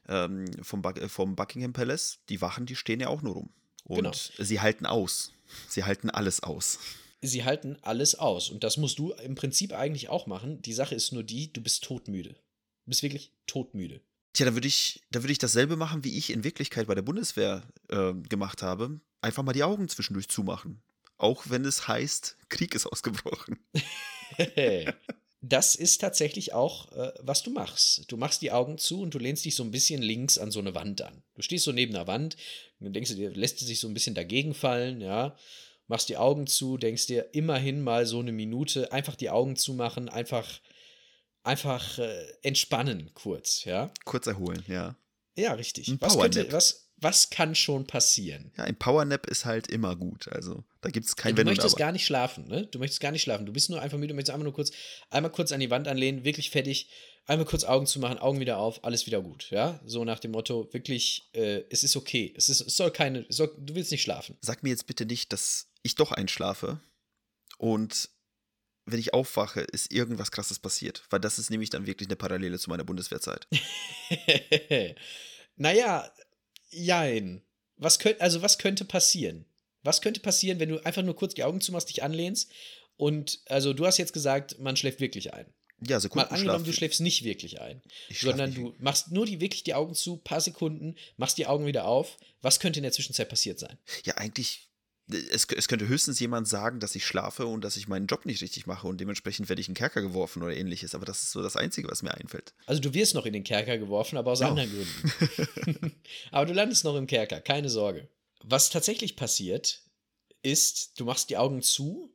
ähm, 0.08 0.46
vom, 0.62 0.82
vom 1.08 1.36
Buckingham 1.36 1.72
Palace, 1.72 2.18
die 2.28 2.40
Wachen, 2.40 2.66
die 2.66 2.76
stehen 2.76 3.00
ja 3.00 3.08
auch 3.08 3.22
nur 3.22 3.34
rum. 3.34 3.50
Und 3.84 3.96
Genau. 3.96 4.12
sie 4.12 4.60
halten 4.60 4.86
aus. 4.86 5.32
Sie 5.68 5.84
halten 5.84 6.10
alles 6.10 6.42
aus. 6.42 6.78
Sie 7.22 7.44
halten 7.44 7.76
alles 7.82 8.14
aus. 8.14 8.50
Und 8.50 8.62
das 8.64 8.76
musst 8.76 8.98
du 8.98 9.12
im 9.12 9.34
Prinzip 9.34 9.72
eigentlich 9.72 10.08
auch 10.08 10.26
machen. 10.26 10.60
Die 10.62 10.72
Sache 10.74 10.94
ist 10.94 11.12
nur 11.12 11.24
die, 11.24 11.52
du 11.52 11.60
bist 11.60 11.82
todmüde. 11.84 12.30
Du 12.30 12.90
bist 12.90 13.02
wirklich 13.02 13.32
todmüde. 13.46 14.00
Tja, 14.34 14.46
da 14.46 14.54
würde 14.54 14.68
ich, 14.68 15.02
da 15.10 15.22
würde 15.22 15.32
ich 15.32 15.38
dasselbe 15.38 15.76
machen, 15.76 16.04
wie 16.04 16.16
ich 16.16 16.30
in 16.30 16.44
Wirklichkeit 16.44 16.86
bei 16.86 16.94
der 16.94 17.02
Bundeswehr 17.02 17.62
äh, 17.88 18.12
gemacht 18.12 18.62
habe. 18.62 19.00
Einfach 19.20 19.42
mal 19.42 19.52
die 19.52 19.64
Augen 19.64 19.88
zwischendurch 19.88 20.28
zumachen. 20.28 20.80
Auch 21.16 21.44
wenn 21.48 21.64
es 21.64 21.88
heißt, 21.88 22.36
Krieg 22.48 22.74
ist 22.74 22.86
ausgebrochen. 22.86 23.58
das 25.40 25.74
ist 25.76 26.00
tatsächlich 26.00 26.52
auch, 26.52 26.90
äh, 26.92 27.12
was 27.20 27.42
du 27.42 27.50
machst. 27.50 28.10
Du 28.10 28.16
machst 28.16 28.42
die 28.42 28.50
Augen 28.50 28.78
zu 28.78 29.00
und 29.02 29.14
du 29.14 29.18
lehnst 29.18 29.44
dich 29.44 29.54
so 29.54 29.62
ein 29.62 29.70
bisschen 29.70 30.02
links 30.02 30.36
an 30.36 30.50
so 30.50 30.58
eine 30.58 30.74
Wand 30.74 31.02
an. 31.02 31.22
Du 31.34 31.42
stehst 31.42 31.64
so 31.64 31.72
neben 31.72 31.94
einer 31.94 32.06
Wand 32.06 32.36
und 32.80 32.92
denkst 32.92 33.14
dir, 33.14 33.30
lässt 33.30 33.60
du 33.60 33.64
sich 33.64 33.78
so 33.78 33.88
ein 33.88 33.94
bisschen 33.94 34.14
dagegen 34.14 34.54
fallen, 34.54 35.00
ja. 35.00 35.36
Machst 35.86 36.08
die 36.08 36.16
Augen 36.16 36.46
zu, 36.46 36.76
denkst 36.76 37.06
dir 37.06 37.30
immerhin 37.32 37.82
mal 37.82 38.04
so 38.04 38.18
eine 38.18 38.32
Minute, 38.32 38.92
einfach 38.92 39.16
die 39.16 39.30
Augen 39.30 39.56
zumachen, 39.56 40.08
einfach, 40.08 40.60
einfach 41.44 41.98
äh, 41.98 42.26
entspannen 42.42 43.10
kurz, 43.14 43.64
ja. 43.64 43.92
Kurz 44.04 44.26
erholen, 44.26 44.64
ja. 44.66 44.96
Ja, 45.36 45.52
richtig. 45.52 45.88
Ein 45.88 46.00
Was, 46.00 46.18
könnte, 46.18 46.50
was, 46.50 46.87
was 47.00 47.30
kann 47.30 47.54
schon 47.54 47.86
passieren? 47.86 48.52
Ja, 48.56 48.64
ein 48.64 48.76
Powernap 48.76 49.26
ist 49.26 49.44
halt 49.44 49.68
immer 49.68 49.96
gut. 49.96 50.28
Also 50.28 50.64
da 50.80 50.90
gibt 50.90 51.06
es 51.06 51.16
kein 51.16 51.34
du 51.34 51.38
Wenn 51.38 51.46
möchtest 51.46 51.76
gar 51.76 51.92
nicht 51.92 52.04
schlafen, 52.04 52.48
ne? 52.48 52.66
Du 52.66 52.78
möchtest 52.78 53.00
gar 53.00 53.12
nicht 53.12 53.22
schlafen. 53.22 53.46
Du 53.46 53.52
bist 53.52 53.70
nur 53.70 53.80
einfach 53.80 53.98
müde, 53.98 54.08
du 54.08 54.14
möchtest 54.14 54.34
einfach 54.34 54.44
nur 54.44 54.54
kurz, 54.54 54.70
einmal 55.10 55.30
kurz 55.30 55.52
an 55.52 55.60
die 55.60 55.70
Wand 55.70 55.86
anlehnen, 55.86 56.24
wirklich 56.24 56.50
fertig, 56.50 56.90
einmal 57.26 57.46
kurz 57.46 57.64
Augen 57.64 57.86
zu 57.86 58.00
machen, 58.00 58.18
Augen 58.18 58.40
wieder 58.40 58.58
auf, 58.58 58.84
alles 58.84 59.06
wieder 59.06 59.22
gut, 59.22 59.50
ja? 59.50 59.80
So 59.84 60.04
nach 60.04 60.18
dem 60.18 60.32
Motto, 60.32 60.68
wirklich, 60.72 61.30
äh, 61.34 61.62
es 61.70 61.84
ist 61.84 61.96
okay. 61.96 62.34
Es, 62.36 62.48
ist, 62.48 62.62
es 62.62 62.76
soll 62.76 62.90
keine, 62.90 63.26
es 63.28 63.36
soll, 63.36 63.54
du 63.58 63.74
willst 63.74 63.92
nicht 63.92 64.02
schlafen. 64.02 64.36
Sag 64.40 64.62
mir 64.62 64.70
jetzt 64.70 64.86
bitte 64.86 65.06
nicht, 65.06 65.32
dass 65.32 65.68
ich 65.82 65.94
doch 65.94 66.12
einschlafe 66.12 66.80
und 67.58 68.10
wenn 68.90 68.98
ich 68.98 69.12
aufwache, 69.12 69.60
ist 69.60 69.92
irgendwas 69.92 70.30
krasses 70.30 70.58
passiert. 70.58 71.04
Weil 71.10 71.20
das 71.20 71.38
ist 71.38 71.50
nämlich 71.50 71.68
dann 71.68 71.86
wirklich 71.86 72.08
eine 72.08 72.16
Parallele 72.16 72.58
zu 72.58 72.70
meiner 72.70 72.84
Bundeswehrzeit. 72.84 73.46
naja, 75.56 76.10
jein. 76.70 77.42
Was 77.76 77.98
könnt, 77.98 78.20
also 78.20 78.42
was 78.42 78.58
könnte 78.58 78.84
passieren? 78.84 79.44
Was 79.82 80.00
könnte 80.00 80.20
passieren, 80.20 80.58
wenn 80.58 80.68
du 80.68 80.84
einfach 80.84 81.02
nur 81.02 81.16
kurz 81.16 81.34
die 81.34 81.44
Augen 81.44 81.60
zumachst, 81.60 81.88
dich 81.88 82.02
anlehnst 82.02 82.50
und, 82.96 83.40
also 83.46 83.72
du 83.72 83.86
hast 83.86 83.98
jetzt 83.98 84.12
gesagt, 84.12 84.58
man 84.58 84.76
schläft 84.76 85.00
wirklich 85.00 85.32
ein. 85.32 85.46
Ja, 85.80 85.96
Mal 85.96 86.00
Sekundenschlaf. 86.00 86.38
angenommen, 86.40 86.64
du 86.64 86.72
schläfst 86.72 87.00
nicht 87.00 87.22
wirklich 87.22 87.60
ein, 87.60 87.80
sondern 88.12 88.52
du 88.52 88.74
machst 88.80 89.12
nur 89.12 89.26
die 89.26 89.40
wirklich 89.40 89.62
die 89.62 89.74
Augen 89.74 89.94
zu, 89.94 90.16
paar 90.16 90.40
Sekunden, 90.40 90.96
machst 91.16 91.38
die 91.38 91.46
Augen 91.46 91.66
wieder 91.66 91.86
auf. 91.86 92.18
Was 92.42 92.58
könnte 92.58 92.80
in 92.80 92.82
der 92.82 92.90
Zwischenzeit 92.90 93.28
passiert 93.28 93.60
sein? 93.60 93.78
Ja, 94.04 94.16
eigentlich, 94.16 94.67
es, 95.10 95.46
es 95.46 95.68
könnte 95.68 95.88
höchstens 95.88 96.20
jemand 96.20 96.48
sagen, 96.48 96.80
dass 96.80 96.94
ich 96.94 97.06
schlafe 97.06 97.46
und 97.46 97.62
dass 97.62 97.76
ich 97.76 97.88
meinen 97.88 98.06
Job 98.06 98.26
nicht 98.26 98.42
richtig 98.42 98.66
mache 98.66 98.86
und 98.86 99.00
dementsprechend 99.00 99.48
werde 99.48 99.60
ich 99.60 99.68
in 99.68 99.72
den 99.74 99.78
Kerker 99.78 100.02
geworfen 100.02 100.42
oder 100.42 100.54
ähnliches. 100.56 100.94
Aber 100.94 101.06
das 101.06 101.22
ist 101.22 101.30
so 101.32 101.42
das 101.42 101.56
Einzige, 101.56 101.88
was 101.88 102.02
mir 102.02 102.12
einfällt. 102.14 102.52
Also 102.66 102.80
du 102.80 102.92
wirst 102.94 103.14
noch 103.14 103.26
in 103.26 103.32
den 103.32 103.44
Kerker 103.44 103.78
geworfen, 103.78 104.16
aber 104.18 104.32
aus 104.32 104.40
Ja. 104.40 104.48
anderen 104.48 104.70
Gründen. 104.70 105.92
aber 106.30 106.46
du 106.46 106.52
landest 106.52 106.84
noch 106.84 106.96
im 106.96 107.06
Kerker, 107.06 107.40
keine 107.40 107.70
Sorge. 107.70 108.08
Was 108.44 108.70
tatsächlich 108.70 109.16
passiert, 109.16 109.82
ist, 110.42 110.98
du 111.00 111.04
machst 111.04 111.30
die 111.30 111.36
Augen 111.36 111.62
zu 111.62 112.12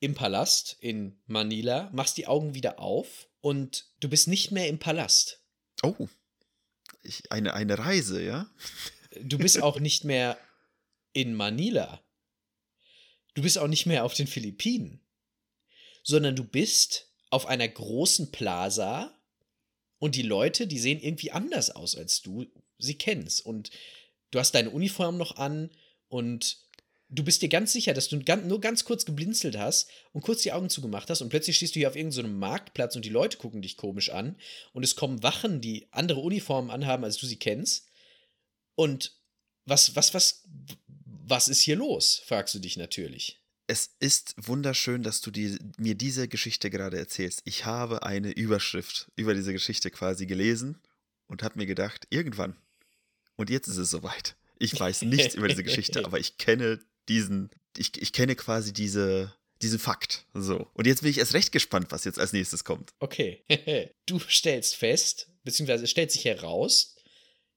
im 0.00 0.14
Palast 0.14 0.76
in 0.80 1.18
Manila, 1.26 1.90
machst 1.92 2.16
die 2.16 2.26
Augen 2.26 2.54
wieder 2.54 2.78
auf 2.80 3.28
und 3.40 3.86
du 4.00 4.08
bist 4.08 4.26
nicht 4.28 4.50
mehr 4.50 4.68
im 4.68 4.78
Palast. 4.78 5.40
Oh, 5.82 6.08
ich, 7.02 7.30
eine, 7.30 7.54
eine 7.54 7.78
Reise, 7.78 8.22
ja? 8.22 8.48
Du 9.20 9.38
bist 9.38 9.60
auch 9.62 9.80
nicht 9.80 10.04
mehr 10.04 10.38
in 11.12 11.34
Manila. 11.34 12.00
Du 13.34 13.42
bist 13.42 13.58
auch 13.58 13.68
nicht 13.68 13.86
mehr 13.86 14.04
auf 14.04 14.14
den 14.14 14.26
Philippinen, 14.26 15.00
sondern 16.02 16.36
du 16.36 16.44
bist 16.44 17.10
auf 17.30 17.46
einer 17.46 17.68
großen 17.68 18.30
Plaza 18.30 19.18
und 19.98 20.16
die 20.16 20.22
Leute, 20.22 20.66
die 20.66 20.78
sehen 20.78 21.00
irgendwie 21.00 21.30
anders 21.30 21.70
aus, 21.70 21.96
als 21.96 22.20
du 22.22 22.46
sie 22.78 22.98
kennst. 22.98 23.44
Und 23.46 23.70
du 24.30 24.38
hast 24.38 24.54
deine 24.54 24.70
Uniform 24.70 25.16
noch 25.16 25.36
an 25.36 25.70
und 26.08 26.58
du 27.08 27.22
bist 27.22 27.42
dir 27.42 27.48
ganz 27.48 27.72
sicher, 27.72 27.94
dass 27.94 28.08
du 28.08 28.16
nur 28.16 28.60
ganz 28.60 28.84
kurz 28.84 29.04
geblinzelt 29.04 29.56
hast 29.56 29.90
und 30.12 30.22
kurz 30.22 30.42
die 30.42 30.52
Augen 30.52 30.70
zugemacht 30.70 31.08
hast 31.10 31.20
und 31.20 31.28
plötzlich 31.28 31.56
stehst 31.56 31.74
du 31.74 31.78
hier 31.78 31.88
auf 31.88 31.96
irgendeinem 31.96 32.32
so 32.32 32.38
Marktplatz 32.38 32.96
und 32.96 33.04
die 33.04 33.10
Leute 33.10 33.38
gucken 33.38 33.62
dich 33.62 33.76
komisch 33.76 34.10
an 34.10 34.36
und 34.72 34.82
es 34.82 34.96
kommen 34.96 35.22
Wachen, 35.22 35.60
die 35.60 35.86
andere 35.90 36.20
Uniformen 36.20 36.70
anhaben, 36.70 37.04
als 37.04 37.18
du 37.18 37.26
sie 37.26 37.38
kennst. 37.38 37.88
Und 38.74 39.12
was, 39.64 39.94
was, 39.94 40.14
was, 40.14 40.42
was 41.24 41.48
ist 41.48 41.60
hier 41.60 41.76
los? 41.76 42.22
fragst 42.26 42.54
du 42.54 42.58
dich 42.58 42.76
natürlich. 42.76 43.40
Es 43.66 43.90
ist 44.00 44.34
wunderschön, 44.36 45.02
dass 45.02 45.20
du 45.20 45.30
die, 45.30 45.56
mir 45.78 45.94
diese 45.94 46.28
Geschichte 46.28 46.68
gerade 46.68 46.98
erzählst. 46.98 47.42
Ich 47.44 47.64
habe 47.64 48.02
eine 48.02 48.32
Überschrift 48.32 49.10
über 49.16 49.34
diese 49.34 49.52
Geschichte 49.52 49.90
quasi 49.90 50.26
gelesen 50.26 50.78
und 51.28 51.42
habe 51.42 51.58
mir 51.58 51.66
gedacht, 51.66 52.06
irgendwann. 52.10 52.56
Und 53.36 53.50
jetzt 53.50 53.68
ist 53.68 53.78
es 53.78 53.90
soweit. 53.90 54.36
Ich 54.58 54.78
weiß 54.78 55.02
nichts 55.02 55.34
über 55.34 55.48
diese 55.48 55.62
Geschichte, 55.62 56.04
aber 56.04 56.18
ich 56.18 56.38
kenne 56.38 56.80
diesen, 57.08 57.50
ich, 57.76 58.00
ich 58.00 58.12
kenne 58.12 58.36
quasi 58.36 58.72
diese, 58.72 59.34
diesen 59.62 59.78
Fakt. 59.78 60.26
So. 60.34 60.68
Und 60.74 60.86
jetzt 60.86 61.02
bin 61.02 61.10
ich 61.10 61.18
erst 61.18 61.34
recht 61.34 61.52
gespannt, 61.52 61.86
was 61.90 62.04
jetzt 62.04 62.18
als 62.18 62.32
nächstes 62.32 62.64
kommt. 62.64 62.92
Okay. 62.98 63.44
du 64.06 64.18
stellst 64.18 64.76
fest, 64.76 65.30
beziehungsweise 65.44 65.84
es 65.84 65.90
stellt 65.90 66.10
sich 66.10 66.24
heraus, 66.24 66.96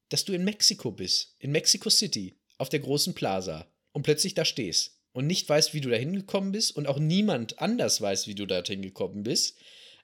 dass 0.09 0.23
du 0.23 0.33
in 0.33 0.43
Mexiko 0.43 0.91
bist. 0.91 1.35
In 1.39 1.51
Mexico 1.51 1.89
City. 1.89 2.37
Auf 2.57 2.69
der 2.69 2.79
großen 2.79 3.13
Plaza. 3.13 3.67
Und 3.91 4.03
plötzlich 4.03 4.33
da 4.33 4.45
stehst. 4.45 4.97
Und 5.11 5.27
nicht 5.27 5.47
weißt, 5.47 5.73
wie 5.73 5.81
du 5.81 5.89
da 5.89 5.95
hingekommen 5.95 6.51
bist. 6.51 6.75
Und 6.75 6.87
auch 6.87 6.99
niemand 6.99 7.59
anders 7.59 8.01
weiß, 8.01 8.27
wie 8.27 8.35
du 8.35 8.45
dorthin 8.45 8.81
gekommen 8.81 9.23
bist. 9.23 9.57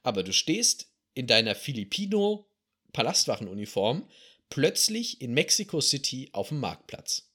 Aber 0.04 0.24
du 0.24 0.34
stehst 0.34 0.88
in 1.14 1.28
deiner 1.28 1.56
Filipino-Palastwachenuniform 1.56 4.08
plötzlich 4.50 5.22
in 5.22 5.34
Mexico 5.34 5.82
City 5.82 6.30
auf 6.34 6.50
dem 6.50 6.60
Marktplatz. 6.60 7.28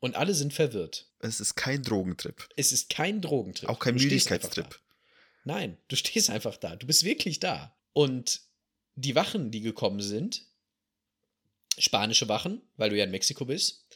Und 0.00 0.16
alle 0.16 0.34
sind 0.34 0.52
verwirrt. 0.52 1.06
Es 1.20 1.40
ist 1.40 1.54
kein 1.54 1.82
Drogentrip. 1.82 2.48
Es 2.56 2.72
ist 2.72 2.90
kein 2.90 3.20
Drogentrip. 3.20 3.68
Auch 3.68 3.78
kein 3.78 3.94
Müdigkeitstrip. 3.94 4.70
da. 4.70 4.76
Nein, 5.44 5.76
du 5.88 5.96
stehst 5.96 6.30
einfach 6.30 6.56
da. 6.56 6.76
Du 6.76 6.86
bist 6.86 7.04
wirklich 7.04 7.40
da. 7.40 7.76
Und 7.92 8.40
die 8.94 9.14
Wachen, 9.14 9.50
die 9.50 9.60
gekommen 9.60 10.00
sind, 10.00 10.46
spanische 11.78 12.28
Wachen, 12.28 12.62
weil 12.76 12.90
du 12.90 12.96
ja 12.96 13.04
in 13.04 13.10
Mexiko 13.10 13.44
bist, 13.44 13.86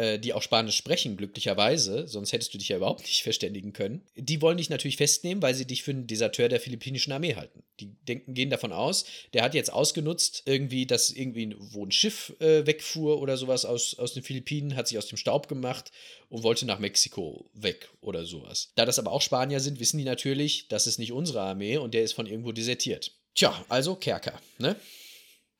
äh, 0.00 0.18
die 0.18 0.32
auch 0.32 0.40
Spanisch 0.40 0.76
sprechen, 0.76 1.18
glücklicherweise, 1.18 2.08
sonst 2.08 2.32
hättest 2.32 2.54
du 2.54 2.58
dich 2.58 2.70
ja 2.70 2.78
überhaupt 2.78 3.02
nicht 3.02 3.22
verständigen 3.22 3.74
können, 3.74 4.00
die 4.16 4.40
wollen 4.40 4.56
dich 4.56 4.70
natürlich 4.70 4.96
festnehmen, 4.96 5.42
weil 5.42 5.54
sie 5.54 5.66
dich 5.66 5.82
für 5.82 5.90
einen 5.90 6.06
Deserteur 6.06 6.48
der 6.48 6.58
philippinischen 6.58 7.12
Armee 7.12 7.34
halten. 7.34 7.62
Die 7.80 7.90
denken, 8.08 8.32
gehen 8.32 8.48
davon 8.48 8.72
aus, 8.72 9.04
der 9.34 9.42
hat 9.42 9.52
jetzt 9.52 9.70
ausgenutzt, 9.70 10.44
irgendwie, 10.46 10.86
dass 10.86 11.10
irgendwie 11.10 11.54
wo 11.58 11.84
ein 11.84 11.92
Schiff 11.92 12.34
äh, 12.40 12.66
wegfuhr 12.66 13.20
oder 13.20 13.36
sowas 13.36 13.66
aus, 13.66 13.98
aus 13.98 14.14
den 14.14 14.22
Philippinen, 14.22 14.74
hat 14.74 14.88
sich 14.88 14.96
aus 14.96 15.06
dem 15.06 15.18
Staub 15.18 15.48
gemacht 15.48 15.92
und 16.30 16.44
wollte 16.44 16.64
nach 16.64 16.78
Mexiko 16.78 17.50
weg 17.52 17.90
oder 18.00 18.24
sowas. 18.24 18.72
Da 18.76 18.86
das 18.86 18.98
aber 18.98 19.12
auch 19.12 19.20
Spanier 19.20 19.60
sind, 19.60 19.80
wissen 19.80 19.98
die 19.98 20.04
natürlich, 20.04 20.68
das 20.68 20.86
ist 20.86 20.98
nicht 20.98 21.12
unsere 21.12 21.42
Armee 21.42 21.76
und 21.76 21.92
der 21.92 22.04
ist 22.04 22.14
von 22.14 22.26
irgendwo 22.26 22.52
desertiert. 22.52 23.12
Tja, 23.34 23.64
also 23.68 23.96
Kerker, 23.96 24.40
ne? 24.58 24.76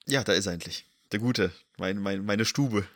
Ja, 0.07 0.25
da 0.25 0.33
ist 0.33 0.47
er 0.47 0.55
endlich. 0.55 0.87
Der 1.13 1.19
Gute. 1.19 1.53
Mein, 1.77 1.99
mein, 1.99 2.25
meine 2.25 2.47
Stube. 2.47 2.87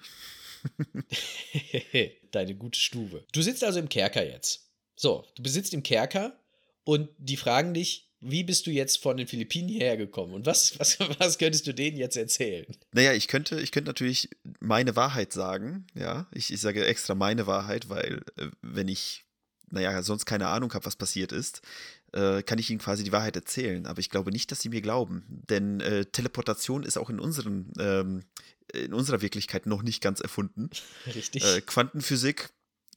Deine 2.30 2.54
gute 2.54 2.78
Stube. 2.78 3.24
Du 3.32 3.42
sitzt 3.42 3.64
also 3.64 3.78
im 3.78 3.88
Kerker 3.88 4.26
jetzt. 4.26 4.70
So, 4.96 5.24
du 5.36 5.42
besitzt 5.42 5.74
im 5.74 5.82
Kerker 5.82 6.38
und 6.84 7.08
die 7.18 7.36
fragen 7.36 7.74
dich, 7.74 8.10
wie 8.20 8.42
bist 8.42 8.66
du 8.66 8.70
jetzt 8.70 9.02
von 9.02 9.16
den 9.16 9.26
Philippinen 9.26 9.68
hierher 9.68 9.96
gekommen? 9.96 10.32
Und 10.32 10.46
was, 10.46 10.78
was, 10.78 10.98
was 11.18 11.38
könntest 11.38 11.66
du 11.66 11.74
denen 11.74 11.96
jetzt 11.96 12.16
erzählen? 12.16 12.66
Naja, 12.92 13.12
ich 13.12 13.28
könnte, 13.28 13.60
ich 13.60 13.70
könnte 13.70 13.88
natürlich 13.88 14.30
meine 14.60 14.96
Wahrheit 14.96 15.32
sagen, 15.32 15.86
ja. 15.94 16.26
Ich, 16.32 16.52
ich 16.52 16.60
sage 16.60 16.84
extra 16.86 17.14
meine 17.14 17.46
Wahrheit, 17.46 17.90
weil 17.90 18.22
äh, 18.36 18.48
wenn 18.62 18.88
ich, 18.88 19.24
naja, 19.70 20.02
sonst 20.02 20.24
keine 20.24 20.48
Ahnung 20.48 20.72
habe, 20.72 20.86
was 20.86 20.96
passiert 20.96 21.32
ist, 21.32 21.60
äh, 22.12 22.42
kann 22.42 22.58
ich 22.58 22.70
ihnen 22.70 22.78
quasi 22.78 23.04
die 23.04 23.12
Wahrheit 23.12 23.36
erzählen. 23.36 23.86
Aber 23.86 23.98
ich 23.98 24.08
glaube 24.08 24.30
nicht, 24.30 24.50
dass 24.50 24.60
sie 24.60 24.70
mir 24.70 24.80
glauben. 24.80 25.42
Denn 25.50 25.80
äh, 25.80 26.06
Teleportation 26.06 26.82
ist 26.82 26.96
auch 26.96 27.10
in 27.10 27.20
unseren, 27.20 27.72
ähm, 27.78 28.22
in 28.74 28.94
unserer 28.94 29.22
Wirklichkeit 29.22 29.66
noch 29.66 29.82
nicht 29.82 30.00
ganz 30.00 30.20
erfunden. 30.20 30.70
Richtig. 31.14 31.44
Äh, 31.44 31.60
Quantenphysik, 31.60 32.50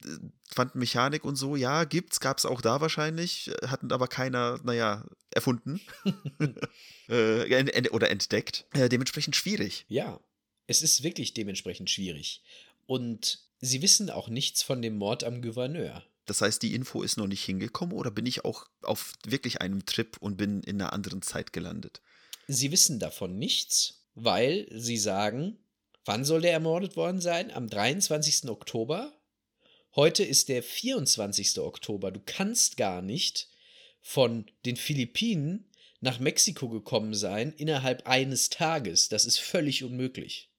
äh, 0.04 0.10
Quantenmechanik 0.54 1.24
und 1.24 1.36
so, 1.36 1.56
ja, 1.56 1.84
gibt's, 1.84 2.20
gab's 2.20 2.46
auch 2.46 2.62
da 2.62 2.82
wahrscheinlich, 2.82 3.52
hatten 3.66 3.92
aber 3.92 4.08
keiner, 4.08 4.60
naja, 4.64 5.06
erfunden 5.32 5.82
äh, 7.10 7.52
ent- 7.54 7.92
oder 7.92 8.10
entdeckt. 8.10 8.66
Äh, 8.74 8.90
dementsprechend 8.90 9.36
schwierig. 9.36 9.86
ja, 9.88 10.20
es 10.68 10.82
ist 10.82 11.02
wirklich 11.02 11.34
dementsprechend 11.34 11.90
schwierig. 11.90 12.44
Und 12.86 13.40
sie 13.60 13.82
wissen 13.82 14.10
auch 14.10 14.28
nichts 14.28 14.64
von 14.64 14.82
dem 14.82 14.98
Mord 14.98 15.24
am 15.24 15.42
Gouverneur. 15.42 16.04
Das 16.26 16.42
heißt, 16.42 16.62
die 16.62 16.76
Info 16.76 17.04
ist 17.04 17.18
noch 17.18 17.28
nicht 17.28 17.44
hingekommen 17.44 17.96
oder 17.96 18.12
bin 18.12 18.26
ich 18.26 18.44
auch 18.44 18.68
auf 18.82 19.14
wirklich 19.26 19.62
einem 19.62 19.86
Trip 19.86 20.18
und 20.20 20.36
bin 20.36 20.62
in 20.62 20.82
einer 20.82 20.92
anderen 20.92 21.22
Zeit 21.22 21.54
gelandet? 21.54 22.02
Sie 22.48 22.72
wissen 22.72 23.00
davon 23.00 23.38
nichts, 23.38 24.06
weil 24.14 24.68
sie 24.72 24.98
sagen, 24.98 25.58
Wann 26.08 26.24
soll 26.24 26.42
der 26.42 26.54
ermordet 26.54 26.96
worden 26.96 27.20
sein? 27.20 27.52
Am 27.52 27.70
23. 27.70 28.50
Oktober? 28.50 29.12
Heute 29.94 30.24
ist 30.24 30.48
der 30.48 30.64
24. 30.64 31.60
Oktober. 31.60 32.12
Du 32.12 32.22
kannst 32.26 32.78
gar 32.78 33.02
nicht 33.02 33.50
von 34.00 34.50
den 34.66 34.78
Philippinen 34.78 35.70
nach 36.00 36.20
Mexiko 36.20 36.70
gekommen 36.70 37.14
sein 37.14 37.52
innerhalb 37.52 38.08
eines 38.08 38.50
Tages. 38.50 39.10
Das 39.10 39.26
ist 39.26 39.38
völlig 39.38 39.84
unmöglich. 39.84 40.50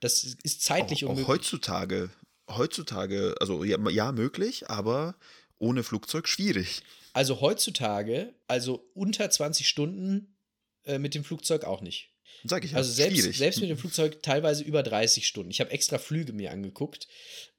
Das 0.00 0.22
ist 0.22 0.60
zeitlich 0.60 1.06
auch, 1.06 1.10
unmöglich. 1.10 1.28
Auch 1.28 1.32
heutzutage, 1.32 2.10
heutzutage, 2.50 3.34
also 3.40 3.64
ja, 3.64 3.78
ja, 3.88 4.12
möglich, 4.12 4.68
aber 4.68 5.16
ohne 5.56 5.82
Flugzeug 5.82 6.28
schwierig. 6.28 6.82
Also 7.14 7.40
heutzutage, 7.40 8.34
also 8.48 8.86
unter 8.92 9.30
20 9.30 9.66
Stunden 9.66 10.36
äh, 10.84 10.98
mit 10.98 11.14
dem 11.14 11.24
Flugzeug 11.24 11.64
auch 11.64 11.80
nicht. 11.80 12.11
Sag 12.44 12.64
ich 12.64 12.72
ja, 12.72 12.78
also 12.78 12.90
selbst, 12.90 13.18
schwierig. 13.18 13.38
selbst 13.38 13.60
mit 13.60 13.70
dem 13.70 13.78
Flugzeug 13.78 14.22
teilweise 14.22 14.64
über 14.64 14.82
30 14.82 15.26
Stunden. 15.26 15.50
Ich 15.50 15.60
habe 15.60 15.70
extra 15.70 15.98
Flüge 15.98 16.32
mir 16.32 16.50
angeguckt. 16.50 17.08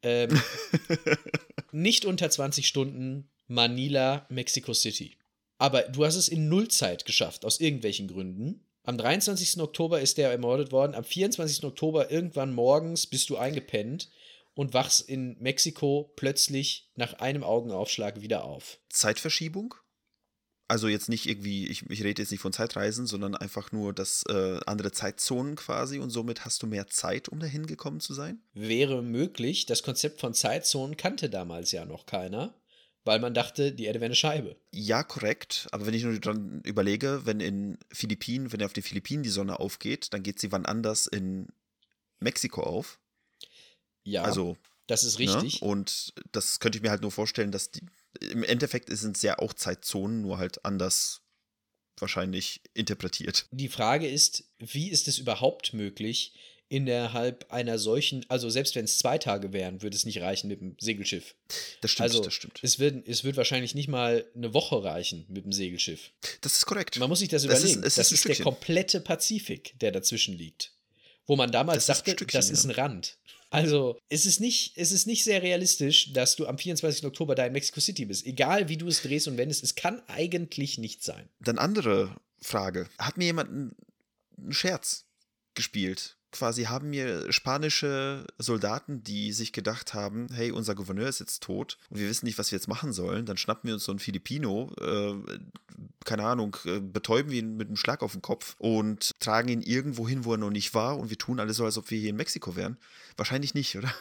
Ähm, 0.02 0.42
nicht 1.72 2.06
unter 2.06 2.30
20 2.30 2.68
Stunden 2.68 3.30
Manila, 3.48 4.26
Mexico 4.30 4.74
City. 4.74 5.18
Aber 5.58 5.84
du 5.84 6.06
hast 6.06 6.16
es 6.16 6.28
in 6.28 6.50
Nullzeit 6.50 7.06
geschafft, 7.06 7.46
aus 7.46 7.60
irgendwelchen 7.60 8.08
Gründen. 8.08 8.66
Am 8.84 8.98
23. 8.98 9.62
Oktober 9.62 10.02
ist 10.02 10.18
der 10.18 10.30
ermordet 10.30 10.72
worden. 10.72 10.96
Am 10.96 11.06
24. 11.06 11.64
Oktober 11.64 12.12
irgendwann 12.12 12.54
morgens 12.54 13.08
bist 13.08 13.30
du 13.30 13.38
eingepennt 13.38 14.10
und 14.56 14.74
wachst 14.74 15.08
in 15.08 15.38
Mexiko 15.40 16.12
plötzlich 16.16 16.90
nach 16.96 17.14
einem 17.14 17.44
Augenaufschlag 17.44 18.22
wieder 18.22 18.44
auf. 18.44 18.80
Zeitverschiebung? 18.90 19.74
Also 20.68 20.88
jetzt 20.88 21.10
nicht 21.10 21.28
irgendwie, 21.28 21.68
ich, 21.68 21.90
ich 21.90 22.04
rede 22.04 22.22
jetzt 22.22 22.32
nicht 22.32 22.42
von 22.42 22.54
Zeitreisen, 22.54 23.06
sondern 23.06 23.36
einfach 23.36 23.72
nur 23.72 23.94
das 23.94 24.24
äh, 24.30 24.60
andere 24.66 24.92
Zeitzonen 24.92 25.56
quasi 25.56 26.00
und 26.00 26.10
somit 26.10 26.46
hast 26.46 26.64
du 26.64 26.68
mehr 26.68 26.88
Zeit, 26.88 27.30
um 27.30 27.40
dahin 27.40 27.68
gekommen 27.68 28.00
zu 28.00 28.14
sein? 28.14 28.42
Wäre 28.54 29.02
möglich. 29.02 29.66
Das 29.66 29.84
Konzept 29.84 30.22
von 30.22 30.34
Zeitzonen 30.34 30.98
kannte 30.98 31.30
damals 31.30 31.72
ja 31.74 31.86
noch 31.86 32.06
keiner, 32.06 32.54
weil 33.04 33.20
man 33.20 33.34
dachte, 33.34 33.74
die 33.74 33.86
Erde 33.86 34.00
wäre 34.00 34.06
eine 34.08 34.16
Scheibe. 34.16 34.56
Ja, 34.72 35.04
korrekt. 35.04 35.68
Aber 35.72 35.86
wenn 35.86 35.94
ich 35.94 36.04
nur 36.04 36.18
dran 36.20 36.62
überlege, 36.64 37.26
wenn 37.26 37.42
in 37.42 37.78
Philippinen, 37.92 38.54
wenn 38.54 38.64
auf 38.64 38.74
den 38.74 38.84
Philippinen 38.84 39.24
die 39.24 39.30
Sonne 39.30 39.60
aufgeht, 39.60 40.14
dann 40.14 40.24
geht 40.24 40.40
sie 40.40 40.52
wann 40.52 40.66
anders 40.66 41.08
in 41.08 41.48
Mexiko 42.20 42.64
auf. 42.64 43.00
Ja, 44.06 44.24
Also 44.24 44.58
das 44.88 45.04
ist 45.04 45.20
Ne? 45.20 45.26
richtig. 45.34 45.62
Und 45.62 46.14
das 46.32 46.60
könnte 46.60 46.78
ich 46.78 46.82
mir 46.82 46.90
halt 46.92 47.02
nur 47.02 47.12
vorstellen, 47.12 47.52
dass 47.52 47.72
die, 47.72 47.82
im 48.20 48.44
Endeffekt 48.44 48.90
sind 48.96 49.16
es 49.18 49.22
ja 49.24 49.40
auch 49.40 49.54
Zeitzonen, 49.54 50.22
nur 50.22 50.38
halt 50.38 50.64
anders 50.66 51.22
wahrscheinlich 52.00 52.62
interpretiert. 52.74 53.48
Die 53.52 53.70
Frage 53.70 54.08
ist, 54.08 54.46
wie 54.60 54.90
ist 54.90 55.08
es 55.08 55.20
überhaupt 55.20 55.74
möglich, 55.74 56.34
innerhalb 56.70 57.52
einer 57.52 57.78
solchen, 57.78 58.26
also 58.30 58.50
selbst 58.50 58.74
wenn 58.76 58.86
es 58.86 58.98
zwei 58.98 59.20
Tage 59.20 59.54
wären, 59.54 59.84
würde 59.84 59.96
es 59.96 60.06
nicht 60.06 60.22
reichen 60.22 60.48
mit 60.48 60.60
dem 60.60 60.76
Segelschiff. 60.80 61.36
Das 61.82 61.92
stimmt, 61.92 62.02
also 62.10 62.24
das 62.24 62.34
stimmt. 62.34 62.60
Es 62.64 62.80
wird, 62.80 63.08
es 63.08 63.24
wird 63.24 63.38
wahrscheinlich 63.38 63.76
nicht 63.76 63.90
mal 63.90 64.26
eine 64.36 64.56
Woche 64.56 64.84
reichen 64.84 65.26
mit 65.30 65.46
dem 65.46 65.52
Segelschiff. 65.52 66.12
Das 66.42 66.58
ist 66.58 66.66
korrekt. 66.66 66.98
Man 66.98 67.10
muss 67.10 67.20
sich 67.20 67.30
das 67.30 67.44
Das 67.44 67.60
ist- 67.60 67.64
überlegen. 67.66 67.84
ist 67.84 67.98
das 68.00 68.10
ein 68.12 68.16
ist 68.16 68.26
der 68.28 68.36
komplette 68.38 69.02
Pazifik, 69.02 69.78
der 69.82 69.92
dazwischen 69.92 70.36
liegt. 70.36 70.72
Wo 71.28 71.36
man 71.36 71.52
damals 71.52 71.86
Das 71.86 71.98
ist 72.00 72.08
dachte, 72.08 72.12
Stückchen, 72.18 72.40
das 72.40 72.50
ist 72.50 72.64
ein 72.66 72.72
Rand. 72.72 73.18
Also, 73.54 74.00
es 74.10 74.26
ist, 74.26 74.40
nicht, 74.40 74.74
es 74.78 74.92
ist 74.92 75.06
nicht 75.06 75.24
sehr 75.24 75.42
realistisch, 75.44 76.12
dass 76.14 76.36
du 76.36 76.48
am 76.48 76.58
24. 76.58 77.06
Oktober 77.06 77.36
da 77.36 77.46
in 77.46 77.54
Mexico 77.54 77.80
City 77.80 78.06
bist. 78.06 78.26
Egal 78.26 78.68
wie 78.68 78.78
du 78.78 78.88
es 78.88 79.02
drehst 79.02 79.28
und 79.28 79.38
wendest, 79.38 79.64
es 79.64 79.76
kann 79.76 80.02
eigentlich 80.08 80.78
nicht 80.78 81.04
sein. 81.04 81.30
Dann 81.40 81.60
andere 81.60 82.16
Frage. 82.42 82.90
Hat 82.98 83.18
mir 83.18 83.26
jemand 83.26 83.50
einen 83.50 84.52
Scherz 84.52 85.06
gespielt? 85.54 86.18
Quasi 86.34 86.64
haben 86.64 86.90
mir 86.90 87.32
spanische 87.32 88.26
Soldaten, 88.40 89.04
die 89.04 89.32
sich 89.32 89.54
gedacht 89.54 89.94
haben, 89.94 90.28
hey, 90.34 90.52
unser 90.52 90.74
Gouverneur 90.74 91.08
ist 91.08 91.20
jetzt 91.20 91.44
tot 91.44 91.78
und 91.90 92.00
wir 92.00 92.10
wissen 92.10 92.26
nicht, 92.26 92.40
was 92.40 92.52
wir 92.52 92.58
jetzt 92.58 92.68
machen 92.68 92.92
sollen, 92.92 93.26
dann 93.26 93.38
schnappen 93.38 93.68
wir 93.68 93.76
uns 93.76 93.86
so 93.86 93.92
einen 93.92 94.00
Filipino, 94.00 94.72
äh, 94.82 95.14
keine 96.06 96.26
Ahnung, 96.26 96.58
äh, 96.66 96.80
betäuben 96.80 97.32
wir 97.32 97.40
ihn 97.40 97.56
mit 97.56 97.68
einem 97.68 97.78
Schlag 97.78 98.02
auf 98.02 98.14
den 98.14 98.24
Kopf 98.24 98.56
und 98.58 99.12
tragen 99.20 99.48
ihn 99.48 99.62
irgendwo 99.62 100.08
hin, 100.10 100.26
wo 100.26 100.34
er 100.34 100.38
noch 100.40 100.50
nicht 100.50 100.74
war 100.74 100.98
und 100.98 101.10
wir 101.12 101.18
tun 101.18 101.40
alles 101.40 101.58
so, 101.58 101.66
als 101.66 101.78
ob 101.78 101.92
wir 101.92 102.00
hier 102.00 102.10
in 102.10 102.16
Mexiko 102.16 102.56
wären. 102.56 102.78
Wahrscheinlich 103.16 103.54
nicht, 103.54 103.78
oder? 103.78 103.94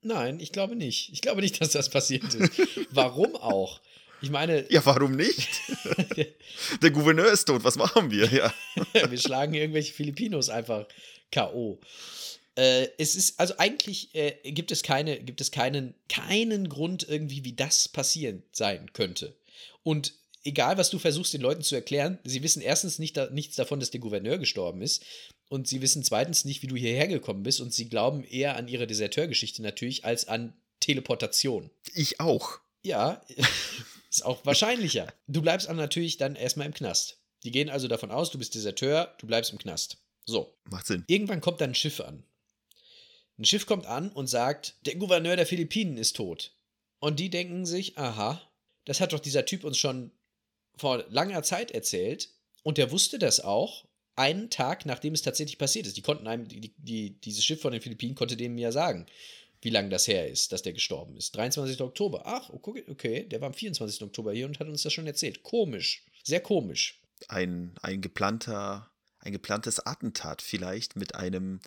Nein, 0.00 0.40
ich 0.40 0.52
glaube 0.52 0.76
nicht. 0.76 1.10
Ich 1.12 1.20
glaube 1.20 1.42
nicht, 1.42 1.60
dass 1.60 1.70
das 1.70 1.90
passiert 1.90 2.34
ist. 2.34 2.60
Warum 2.90 3.36
auch? 3.36 3.80
Ich 4.24 4.30
meine, 4.30 4.64
Ja, 4.70 4.84
warum 4.86 5.16
nicht? 5.16 5.60
Der 6.82 6.90
Gouverneur 6.90 7.30
ist 7.30 7.44
tot, 7.44 7.62
was 7.62 7.76
machen 7.76 8.10
wir? 8.10 8.26
Ja. 8.32 8.54
wir 9.10 9.18
schlagen 9.18 9.52
irgendwelche 9.52 9.92
Filipinos 9.92 10.48
einfach 10.48 10.86
K.O. 11.30 11.78
Äh, 12.56 12.88
es 12.98 13.16
ist, 13.16 13.40
also 13.40 13.54
eigentlich 13.58 14.14
äh, 14.14 14.32
gibt 14.52 14.70
es 14.70 14.82
keine, 14.82 15.20
gibt 15.20 15.40
es 15.40 15.50
keinen, 15.50 15.94
keinen 16.08 16.68
Grund 16.68 17.06
irgendwie, 17.08 17.44
wie 17.44 17.54
das 17.54 17.88
passieren 17.88 18.42
sein 18.52 18.92
könnte. 18.92 19.34
Und 19.82 20.14
egal, 20.44 20.78
was 20.78 20.90
du 20.90 20.98
versuchst, 20.98 21.34
den 21.34 21.40
Leuten 21.40 21.62
zu 21.62 21.74
erklären, 21.74 22.18
sie 22.24 22.42
wissen 22.42 22.62
erstens 22.62 22.98
nicht 22.98 23.16
da, 23.16 23.28
nichts 23.30 23.56
davon, 23.56 23.80
dass 23.80 23.90
der 23.90 24.00
Gouverneur 24.00 24.38
gestorben 24.38 24.82
ist. 24.82 25.04
Und 25.48 25.68
sie 25.68 25.82
wissen 25.82 26.04
zweitens 26.04 26.44
nicht, 26.44 26.62
wie 26.62 26.66
du 26.68 26.76
hierher 26.76 27.08
gekommen 27.08 27.42
bist. 27.42 27.60
Und 27.60 27.72
sie 27.72 27.88
glauben 27.88 28.24
eher 28.24 28.56
an 28.56 28.68
ihre 28.68 28.86
Deserteurgeschichte 28.86 29.62
natürlich 29.62 30.04
als 30.04 30.28
an 30.28 30.54
Teleportation. 30.80 31.70
Ich 31.94 32.20
auch. 32.20 32.60
Ja, 32.82 33.24
ist 34.10 34.24
auch 34.24 34.44
wahrscheinlicher. 34.44 35.12
Du 35.26 35.42
bleibst 35.42 35.68
aber 35.68 35.78
natürlich 35.78 36.18
dann 36.18 36.36
erstmal 36.36 36.66
im 36.66 36.74
Knast. 36.74 37.18
Die 37.44 37.50
gehen 37.50 37.68
also 37.68 37.88
davon 37.88 38.10
aus, 38.10 38.30
du 38.30 38.38
bist 38.38 38.54
Deserteur, 38.54 39.14
du 39.18 39.26
bleibst 39.26 39.52
im 39.52 39.58
Knast. 39.58 39.98
So. 40.24 40.56
Macht 40.70 40.86
Sinn. 40.86 41.04
Irgendwann 41.06 41.40
kommt 41.40 41.60
dann 41.60 41.70
ein 41.70 41.74
Schiff 41.74 42.00
an. 42.00 42.24
Ein 43.38 43.44
Schiff 43.44 43.66
kommt 43.66 43.86
an 43.86 44.10
und 44.10 44.28
sagt, 44.28 44.76
der 44.86 44.96
Gouverneur 44.96 45.36
der 45.36 45.46
Philippinen 45.46 45.96
ist 45.96 46.16
tot. 46.16 46.56
Und 47.00 47.18
die 47.20 47.30
denken 47.30 47.66
sich, 47.66 47.98
aha, 47.98 48.40
das 48.84 49.00
hat 49.00 49.12
doch 49.12 49.20
dieser 49.20 49.44
Typ 49.44 49.64
uns 49.64 49.76
schon 49.76 50.12
vor 50.76 51.04
langer 51.08 51.42
Zeit 51.42 51.70
erzählt. 51.70 52.30
Und 52.62 52.78
der 52.78 52.90
wusste 52.90 53.18
das 53.18 53.40
auch, 53.40 53.86
einen 54.16 54.50
Tag 54.50 54.86
nachdem 54.86 55.14
es 55.14 55.22
tatsächlich 55.22 55.58
passiert 55.58 55.86
ist. 55.86 55.96
Die 55.96 56.02
konnten 56.02 56.26
einem, 56.26 56.46
die, 56.46 56.72
die, 56.76 57.20
dieses 57.20 57.44
Schiff 57.44 57.60
von 57.60 57.72
den 57.72 57.82
Philippinen 57.82 58.14
konnte 58.14 58.36
dem 58.36 58.56
ja 58.58 58.70
sagen, 58.70 59.06
wie 59.60 59.70
lange 59.70 59.88
das 59.88 60.06
her 60.06 60.28
ist, 60.28 60.52
dass 60.52 60.62
der 60.62 60.72
gestorben 60.72 61.16
ist. 61.16 61.34
23. 61.36 61.80
Oktober. 61.80 62.22
Ach, 62.26 62.50
okay, 62.50 62.84
okay, 62.88 63.24
der 63.24 63.40
war 63.40 63.48
am 63.48 63.54
24. 63.54 64.02
Oktober 64.02 64.32
hier 64.32 64.46
und 64.46 64.60
hat 64.60 64.68
uns 64.68 64.82
das 64.82 64.92
schon 64.92 65.06
erzählt. 65.06 65.42
Komisch. 65.42 66.04
Sehr 66.22 66.40
komisch. 66.40 67.00
Ein, 67.28 67.74
ein 67.80 68.00
geplanter, 68.02 68.90
ein 69.24 69.32
geplantes 69.32 69.84
Attentat 69.84 70.42
vielleicht 70.42 70.96
mit 70.96 71.14
einem. 71.14 71.60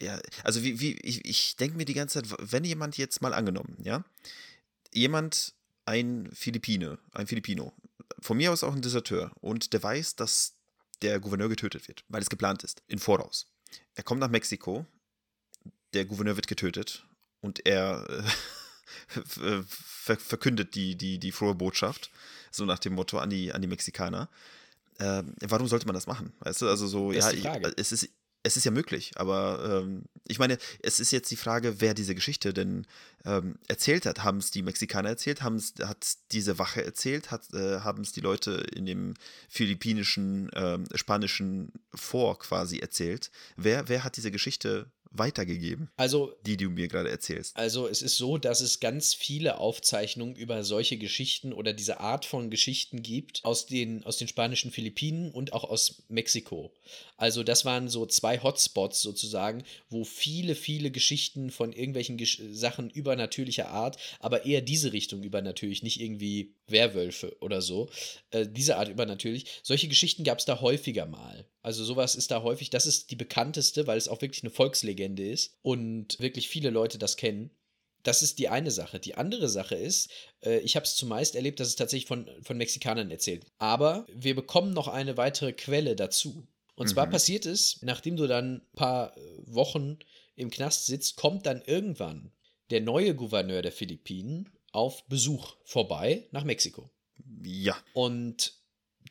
Ja, 0.00 0.20
also 0.44 0.62
wie, 0.62 0.80
wie, 0.80 0.96
ich, 1.02 1.24
ich 1.24 1.56
denke 1.56 1.76
mir 1.76 1.84
die 1.84 1.94
ganze 1.94 2.22
Zeit, 2.22 2.38
wenn 2.38 2.64
jemand 2.64 2.96
jetzt 2.98 3.20
mal 3.20 3.34
angenommen, 3.34 3.76
ja, 3.82 4.04
jemand, 4.92 5.54
ein 5.86 6.28
Philippine, 6.32 6.98
ein 7.12 7.26
Filipino, 7.26 7.72
von 8.20 8.36
mir 8.36 8.52
aus 8.52 8.62
auch 8.62 8.74
ein 8.74 8.82
Deserteur, 8.82 9.32
und 9.40 9.72
der 9.72 9.82
weiß, 9.82 10.16
dass 10.16 10.54
der 11.02 11.18
Gouverneur 11.18 11.48
getötet 11.48 11.88
wird, 11.88 12.04
weil 12.08 12.22
es 12.22 12.30
geplant 12.30 12.62
ist, 12.62 12.82
in 12.86 12.98
Voraus. 12.98 13.50
Er 13.94 14.04
kommt 14.04 14.20
nach 14.20 14.28
Mexiko, 14.28 14.86
der 15.94 16.04
Gouverneur 16.04 16.36
wird 16.36 16.46
getötet 16.46 17.06
und 17.40 17.66
er 17.66 18.06
äh, 19.16 19.62
ver 19.62 20.16
verkündet 20.16 20.74
die, 20.74 20.96
die, 20.96 21.18
die 21.18 21.32
frohe 21.32 21.54
Botschaft, 21.54 22.10
so 22.50 22.64
nach 22.64 22.78
dem 22.78 22.94
Motto 22.94 23.18
an 23.18 23.30
die, 23.30 23.52
an 23.52 23.62
die 23.62 23.68
Mexikaner. 23.68 24.28
Ähm, 25.00 25.34
warum 25.40 25.68
sollte 25.68 25.86
man 25.86 25.94
das 25.94 26.06
machen? 26.06 26.32
Weißt 26.40 26.62
du, 26.62 26.68
also 26.68 26.86
so, 26.86 27.12
Das 27.12 27.26
ja, 27.26 27.32
die 27.32 27.40
Frage. 27.42 27.72
es 27.76 27.92
ist, 27.92 28.08
es 28.42 28.56
ist 28.56 28.64
ja 28.64 28.70
möglich, 28.70 29.12
aber 29.16 29.82
ähm, 29.82 30.04
ich 30.26 30.38
meine, 30.38 30.58
es 30.80 31.00
ist 31.00 31.10
jetzt 31.10 31.30
die 31.30 31.36
Frage, 31.36 31.80
wer 31.80 31.92
diese 31.94 32.14
Geschichte 32.14 32.54
denn 32.54 32.86
ähm, 33.24 33.58
erzählt 33.66 34.06
hat. 34.06 34.22
Haben 34.22 34.38
es 34.38 34.50
die 34.50 34.62
Mexikaner 34.62 35.08
erzählt? 35.10 35.42
Haben's, 35.42 35.74
hat 35.82 36.06
diese 36.32 36.58
Wache 36.58 36.84
erzählt? 36.84 37.30
Hat, 37.30 37.52
äh, 37.52 37.80
Haben 37.80 38.02
es 38.02 38.12
die 38.12 38.20
Leute 38.20 38.52
in 38.74 38.86
dem 38.86 39.14
philippinischen, 39.48 40.50
ähm, 40.54 40.84
spanischen 40.94 41.72
Vor 41.94 42.38
quasi 42.38 42.78
erzählt? 42.78 43.30
Wer, 43.56 43.88
wer 43.88 44.04
hat 44.04 44.16
diese 44.16 44.30
Geschichte 44.30 44.90
weitergegeben, 45.10 45.90
Also, 45.96 46.34
die 46.46 46.56
du 46.56 46.70
mir 46.70 46.88
gerade 46.88 47.10
erzählst? 47.10 47.56
Also 47.56 47.88
es 47.88 48.02
ist 48.02 48.16
so, 48.16 48.38
dass 48.38 48.60
es 48.60 48.80
ganz 48.80 49.14
viele 49.14 49.58
Aufzeichnungen 49.58 50.36
über 50.36 50.64
solche 50.64 50.98
Geschichten 50.98 51.52
oder 51.52 51.72
diese 51.72 52.00
Art 52.00 52.24
von 52.24 52.50
Geschichten 52.50 53.02
gibt 53.02 53.44
aus 53.44 53.66
den, 53.66 54.04
aus 54.04 54.18
den 54.18 54.28
spanischen 54.28 54.70
Philippinen 54.70 55.30
und 55.30 55.52
auch 55.52 55.64
aus 55.64 56.02
Mexiko. 56.08 56.72
Also 57.16 57.42
das 57.42 57.64
waren 57.64 57.88
so 57.88 58.06
zwei 58.06 58.42
Hotspots 58.42 59.02
sozusagen, 59.02 59.64
wo 59.88 60.04
viele, 60.04 60.54
viele 60.54 60.90
Geschichten 60.90 61.50
von 61.50 61.72
irgendwelchen 61.72 62.16
Gesch 62.16 62.42
Sachen 62.50 62.90
übernatürlicher 62.90 63.68
Art, 63.68 63.96
aber 64.20 64.44
eher 64.44 64.60
diese 64.60 64.92
Richtung 64.92 65.22
übernatürlich, 65.22 65.82
nicht 65.82 66.00
irgendwie 66.00 66.54
Werwölfe 66.66 67.36
oder 67.40 67.62
so, 67.62 67.88
äh, 68.30 68.46
diese 68.46 68.76
Art 68.76 68.88
übernatürlich. 68.88 69.46
Solche 69.62 69.88
Geschichten 69.88 70.24
gab 70.24 70.38
es 70.38 70.44
da 70.44 70.60
häufiger 70.60 71.06
mal. 71.06 71.46
Also 71.62 71.84
sowas 71.84 72.14
ist 72.14 72.30
da 72.30 72.42
häufig, 72.42 72.70
das 72.70 72.86
ist 72.86 73.10
die 73.10 73.16
bekannteste, 73.16 73.86
weil 73.86 73.98
es 73.98 74.08
auch 74.08 74.22
wirklich 74.22 74.42
eine 74.42 74.50
Volkslegende 74.50 74.97
ist 75.06 75.56
und 75.62 76.18
wirklich 76.20 76.48
viele 76.48 76.70
Leute 76.70 76.98
das 76.98 77.16
kennen. 77.16 77.50
Das 78.02 78.22
ist 78.22 78.38
die 78.38 78.48
eine 78.48 78.70
Sache. 78.70 79.00
Die 79.00 79.16
andere 79.16 79.48
Sache 79.48 79.74
ist, 79.74 80.10
äh, 80.42 80.58
ich 80.60 80.76
habe 80.76 80.84
es 80.84 80.94
zumeist 80.96 81.34
erlebt, 81.34 81.60
dass 81.60 81.68
es 81.68 81.76
tatsächlich 81.76 82.06
von, 82.06 82.28
von 82.42 82.56
Mexikanern 82.56 83.10
erzählt. 83.10 83.44
Aber 83.58 84.06
wir 84.12 84.34
bekommen 84.34 84.72
noch 84.72 84.88
eine 84.88 85.16
weitere 85.16 85.52
Quelle 85.52 85.96
dazu. 85.96 86.46
Und 86.76 86.88
zwar 86.88 87.06
Mhm. 87.06 87.10
passiert 87.10 87.44
es, 87.44 87.82
nachdem 87.82 88.16
du 88.16 88.26
dann 88.28 88.56
ein 88.56 88.76
paar 88.76 89.16
äh, 89.16 89.20
Wochen 89.46 89.98
im 90.36 90.50
Knast 90.50 90.86
sitzt, 90.86 91.16
kommt 91.16 91.44
dann 91.44 91.60
irgendwann 91.66 92.30
der 92.70 92.80
neue 92.80 93.14
Gouverneur 93.16 93.62
der 93.62 93.72
Philippinen 93.72 94.48
auf 94.70 95.04
Besuch 95.08 95.56
vorbei 95.64 96.28
nach 96.30 96.44
Mexiko. 96.44 96.90
Ja. 97.42 97.76
Und 97.94 98.57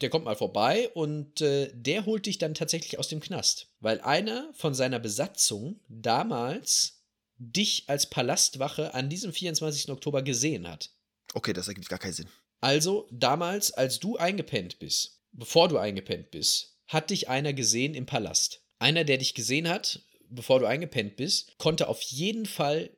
der 0.01 0.09
kommt 0.09 0.25
mal 0.25 0.35
vorbei 0.35 0.89
und 0.89 1.41
äh, 1.41 1.71
der 1.73 2.05
holt 2.05 2.25
dich 2.25 2.37
dann 2.37 2.53
tatsächlich 2.53 2.99
aus 2.99 3.07
dem 3.07 3.19
Knast, 3.19 3.67
weil 3.79 4.01
einer 4.01 4.51
von 4.53 4.73
seiner 4.73 4.99
Besatzung 4.99 5.79
damals 5.87 7.03
dich 7.37 7.83
als 7.87 8.09
Palastwache 8.09 8.93
an 8.93 9.09
diesem 9.09 9.33
24. 9.33 9.89
Oktober 9.89 10.21
gesehen 10.21 10.67
hat. 10.67 10.91
Okay, 11.33 11.53
das 11.53 11.67
ergibt 11.67 11.89
gar 11.89 11.99
keinen 11.99 12.13
Sinn. 12.13 12.29
Also 12.61 13.07
damals, 13.11 13.71
als 13.71 13.99
du 13.99 14.17
eingepennt 14.17 14.79
bist, 14.79 15.21
bevor 15.31 15.67
du 15.67 15.77
eingepennt 15.77 16.31
bist, 16.31 16.77
hat 16.87 17.09
dich 17.09 17.29
einer 17.29 17.53
gesehen 17.53 17.93
im 17.93 18.05
Palast. 18.05 18.61
Einer, 18.79 19.03
der 19.03 19.17
dich 19.17 19.33
gesehen 19.33 19.67
hat, 19.67 20.01
bevor 20.29 20.59
du 20.59 20.65
eingepennt 20.65 21.15
bist, 21.15 21.57
konnte 21.57 21.87
auf 21.87 22.01
jeden 22.01 22.45
Fall 22.45 22.89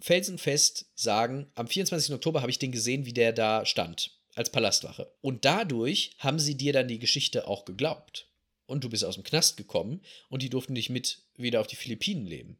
felsenfest 0.00 0.90
sagen, 0.94 1.50
am 1.54 1.68
24. 1.68 2.14
Oktober 2.14 2.40
habe 2.42 2.50
ich 2.50 2.58
den 2.58 2.72
gesehen, 2.72 3.06
wie 3.06 3.12
der 3.12 3.32
da 3.32 3.64
stand, 3.64 4.18
als 4.36 4.50
Palastwache. 4.50 5.10
Und 5.20 5.44
dadurch 5.44 6.12
haben 6.18 6.38
sie 6.38 6.56
dir 6.56 6.72
dann 6.72 6.86
die 6.86 7.00
Geschichte 7.00 7.48
auch 7.48 7.64
geglaubt. 7.64 8.28
Und 8.66 8.84
du 8.84 8.88
bist 8.88 9.04
aus 9.04 9.14
dem 9.14 9.24
Knast 9.24 9.56
gekommen 9.56 10.02
und 10.28 10.42
die 10.42 10.50
durften 10.50 10.74
dich 10.74 10.90
mit 10.90 11.22
wieder 11.36 11.60
auf 11.60 11.66
die 11.66 11.76
Philippinen 11.76 12.26
leben. 12.26 12.58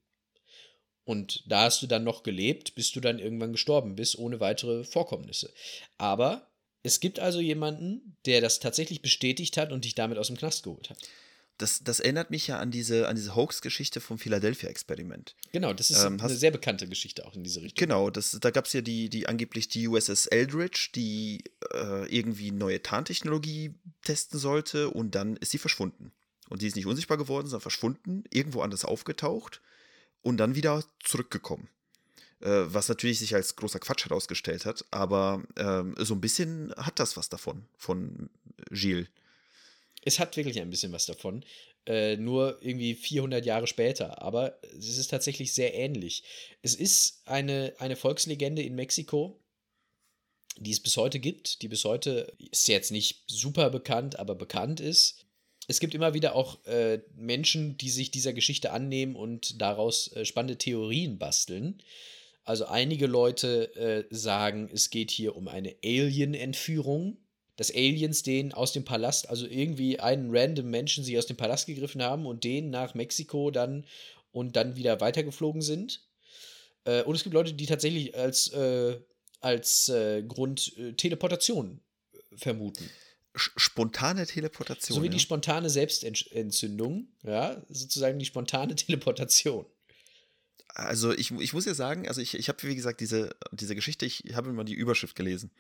Und 1.05 1.45
da 1.47 1.63
hast 1.63 1.83
du 1.83 1.87
dann 1.87 2.03
noch 2.03 2.25
gelebt, 2.25 2.75
bis 2.75 2.91
du 2.91 3.01
dann 3.01 3.21
irgendwann 3.21 3.53
gestorben 3.53 3.95
bist, 3.95 4.19
ohne 4.19 4.41
weitere 4.41 4.83
Vorkommnisse. 4.83 5.53
Aber 5.99 6.51
es 6.83 7.01
gibt 7.01 7.21
also 7.21 7.41
jemanden, 7.41 8.17
der 8.27 8.41
das 8.41 8.59
tatsächlich 8.59 9.03
bestätigt 9.03 9.57
hat 9.57 9.71
und 9.71 9.85
dich 9.85 9.95
damit 9.95 10.19
aus 10.19 10.29
dem 10.29 10.37
Knast 10.37 10.65
geholt 10.65 10.91
hat. 10.91 10.99
Das, 11.59 11.83
das 11.83 12.01
erinnert 12.01 12.31
mich 12.31 12.49
ja 12.49 12.59
an 12.59 12.71
diese, 12.71 13.09
an 13.09 13.17
diese 13.17 13.35
Hoax-Geschichte 13.35 14.01
vom 14.01 14.19
Philadelphia-Experiment. 14.19 15.35
Genau, 15.53 15.73
das 15.73 15.91
ist 15.91 16.05
Ähm, 16.05 16.21
eine 16.21 16.35
sehr 16.35 16.51
bekannte 16.51 16.87
Geschichte 16.87 17.27
auch 17.27 17.35
in 17.35 17.45
diese 17.45 17.63
Richtung. 17.63 17.79
Genau, 17.79 18.11
das, 18.11 18.37
da 18.41 18.51
gab 18.51 18.67
es 18.67 18.75
ja 18.75 18.83
die, 18.83 19.09
die 19.09 19.27
angeblich 19.27 19.69
die 19.69 19.89
USS 19.89 20.27
Eldridge, 20.27 20.91
die 20.95 21.45
äh, 21.73 22.07
irgendwie 22.15 22.51
neue 22.51 22.83
Tarntechnologie 22.83 23.75
testen 24.03 24.39
sollte 24.39 24.91
und 24.91 25.15
dann 25.15 25.37
ist 25.37 25.53
sie 25.53 25.59
verschwunden. 25.59 26.13
Und 26.49 26.63
die 26.63 26.67
ist 26.67 26.77
nicht 26.77 26.87
unsichtbar 26.87 27.17
geworden, 27.17 27.47
sondern 27.47 27.63
verschwunden, 27.63 28.25
irgendwo 28.31 28.61
anders 28.61 28.85
aufgetaucht 28.85 29.63
und 30.23 30.37
dann 30.37 30.55
wieder 30.55 30.85
zurückgekommen. 31.03 31.69
Äh, 32.41 32.65
was 32.67 32.89
natürlich 32.89 33.19
sich 33.19 33.35
als 33.35 33.57
großer 33.57 33.79
Quatsch 33.79 34.05
herausgestellt 34.05 34.67
hat, 34.67 34.85
aber 34.91 35.43
ähm, 35.57 35.95
so 35.99 36.15
ein 36.15 36.21
bisschen 36.21 36.73
hat 36.77 36.99
das 36.99 37.17
was 37.17 37.31
davon, 37.31 37.65
von 37.79 38.29
Gilles. 38.71 39.09
Es 40.07 40.21
hat 40.21 40.37
wirklich 40.37 40.61
ein 40.61 40.71
bisschen 40.71 40.93
was 40.93 41.07
davon. 41.07 41.45
Äh, 41.85 42.17
nur 42.17 42.59
irgendwie 42.63 42.95
400 42.95 43.45
Jahre 43.45 43.67
später. 43.67 44.23
Aber 44.23 44.59
es 44.79 44.97
ist 44.99 45.09
tatsächlich 45.09 45.53
sehr 45.53 45.75
ähnlich. 45.75 46.23
Es 46.63 46.75
ist 46.75 47.23
eine, 47.27 47.75
eine 47.79 47.97
Volkslegende 47.97 48.63
in 48.63 48.77
Mexiko, 48.77 49.43
die 50.59 50.71
es 50.71 50.81
bis 50.81 50.97
heute 50.97 51.19
gibt. 51.19 51.61
Die 51.63 51.69
bis 51.69 51.85
heute 51.85 52.33
ist 52.53 52.69
jetzt 52.69 52.93
nicht 52.93 53.25
super 53.27 53.69
bekannt, 53.69 54.19
aber 54.19 54.37
bekannt 54.37 54.79
ist. 54.79 55.27
Es 55.67 55.81
gibt 55.81 55.93
immer 55.93 56.15
wieder 56.15 56.37
auch 56.37 56.65
äh, 56.67 57.01
Menschen, 57.17 57.77
die 57.77 57.91
sich 57.91 58.13
dieser 58.13 58.33
Geschichte 58.33 58.71
annehmen 58.71 59.17
und 59.17 59.61
daraus 59.61 60.13
äh, 60.13 60.25
spannende 60.25 60.59
Theorien 60.59 61.19
basteln. 61.19 61.83
Also 62.45 62.67
einige 62.67 63.09
Leute 63.09 63.75
äh, 63.75 64.05
sagen, 64.15 64.71
es 64.73 64.91
geht 64.91 65.11
hier 65.11 65.35
um 65.35 65.49
eine 65.49 65.75
Alien-Entführung 65.85 67.19
dass 67.57 67.71
Aliens 67.75 68.23
den 68.23 68.53
aus 68.53 68.73
dem 68.73 68.85
Palast, 68.85 69.29
also 69.29 69.47
irgendwie 69.47 69.99
einen 69.99 70.29
random 70.31 70.69
Menschen 70.71 71.05
sie 71.05 71.19
aus 71.19 71.27
dem 71.27 71.37
Palast 71.37 71.67
gegriffen 71.67 72.03
haben 72.03 72.27
und 72.27 72.45
den 72.45 72.71
nach 72.71 72.95
Mexiko 72.95 73.51
dann 73.51 73.87
und 74.31 74.57
dann 74.57 74.77
wieder 74.77 75.01
weitergeflogen 75.01 75.63
sind. 75.63 76.03
Äh, 76.85 77.03
und 77.03 77.15
es 77.15 77.23
gibt 77.23 77.35
Leute, 77.35 77.55
die 77.55 77.67
tatsächlich 77.67 78.15
als, 78.15 78.49
äh, 78.49 78.99
als 79.41 79.89
äh, 79.89 80.23
Grund 80.23 80.77
äh, 80.77 80.93
Teleportation 80.93 81.81
äh, 82.13 82.37
vermuten. 82.37 82.89
Spontane 83.35 84.27
Teleportation. 84.27 84.97
So 84.97 85.03
wie 85.03 85.09
ja? 85.09 85.13
die 85.13 85.21
spontane 85.21 85.69
Selbstentzündung, 85.69 87.09
ja, 87.23 87.63
sozusagen 87.69 88.19
die 88.19 88.25
spontane 88.25 88.75
Teleportation. 88.77 89.67
Also 90.79 91.13
ich, 91.13 91.31
ich 91.31 91.55
muss 91.55 91.65
ja 91.65 91.73
sagen, 91.73 92.07
also 92.07 92.21
ich, 92.21 92.35
ich 92.35 92.51
habe, 92.51 92.63
wie 92.65 92.75
gesagt, 92.75 93.01
diese, 93.01 93.35
diese 93.51 93.75
Geschichte, 93.75 94.05
ich 94.05 94.23
habe 94.35 94.51
immer 94.51 94.63
die 94.63 94.75
Überschrift 94.75 95.17
gelesen. 95.17 95.51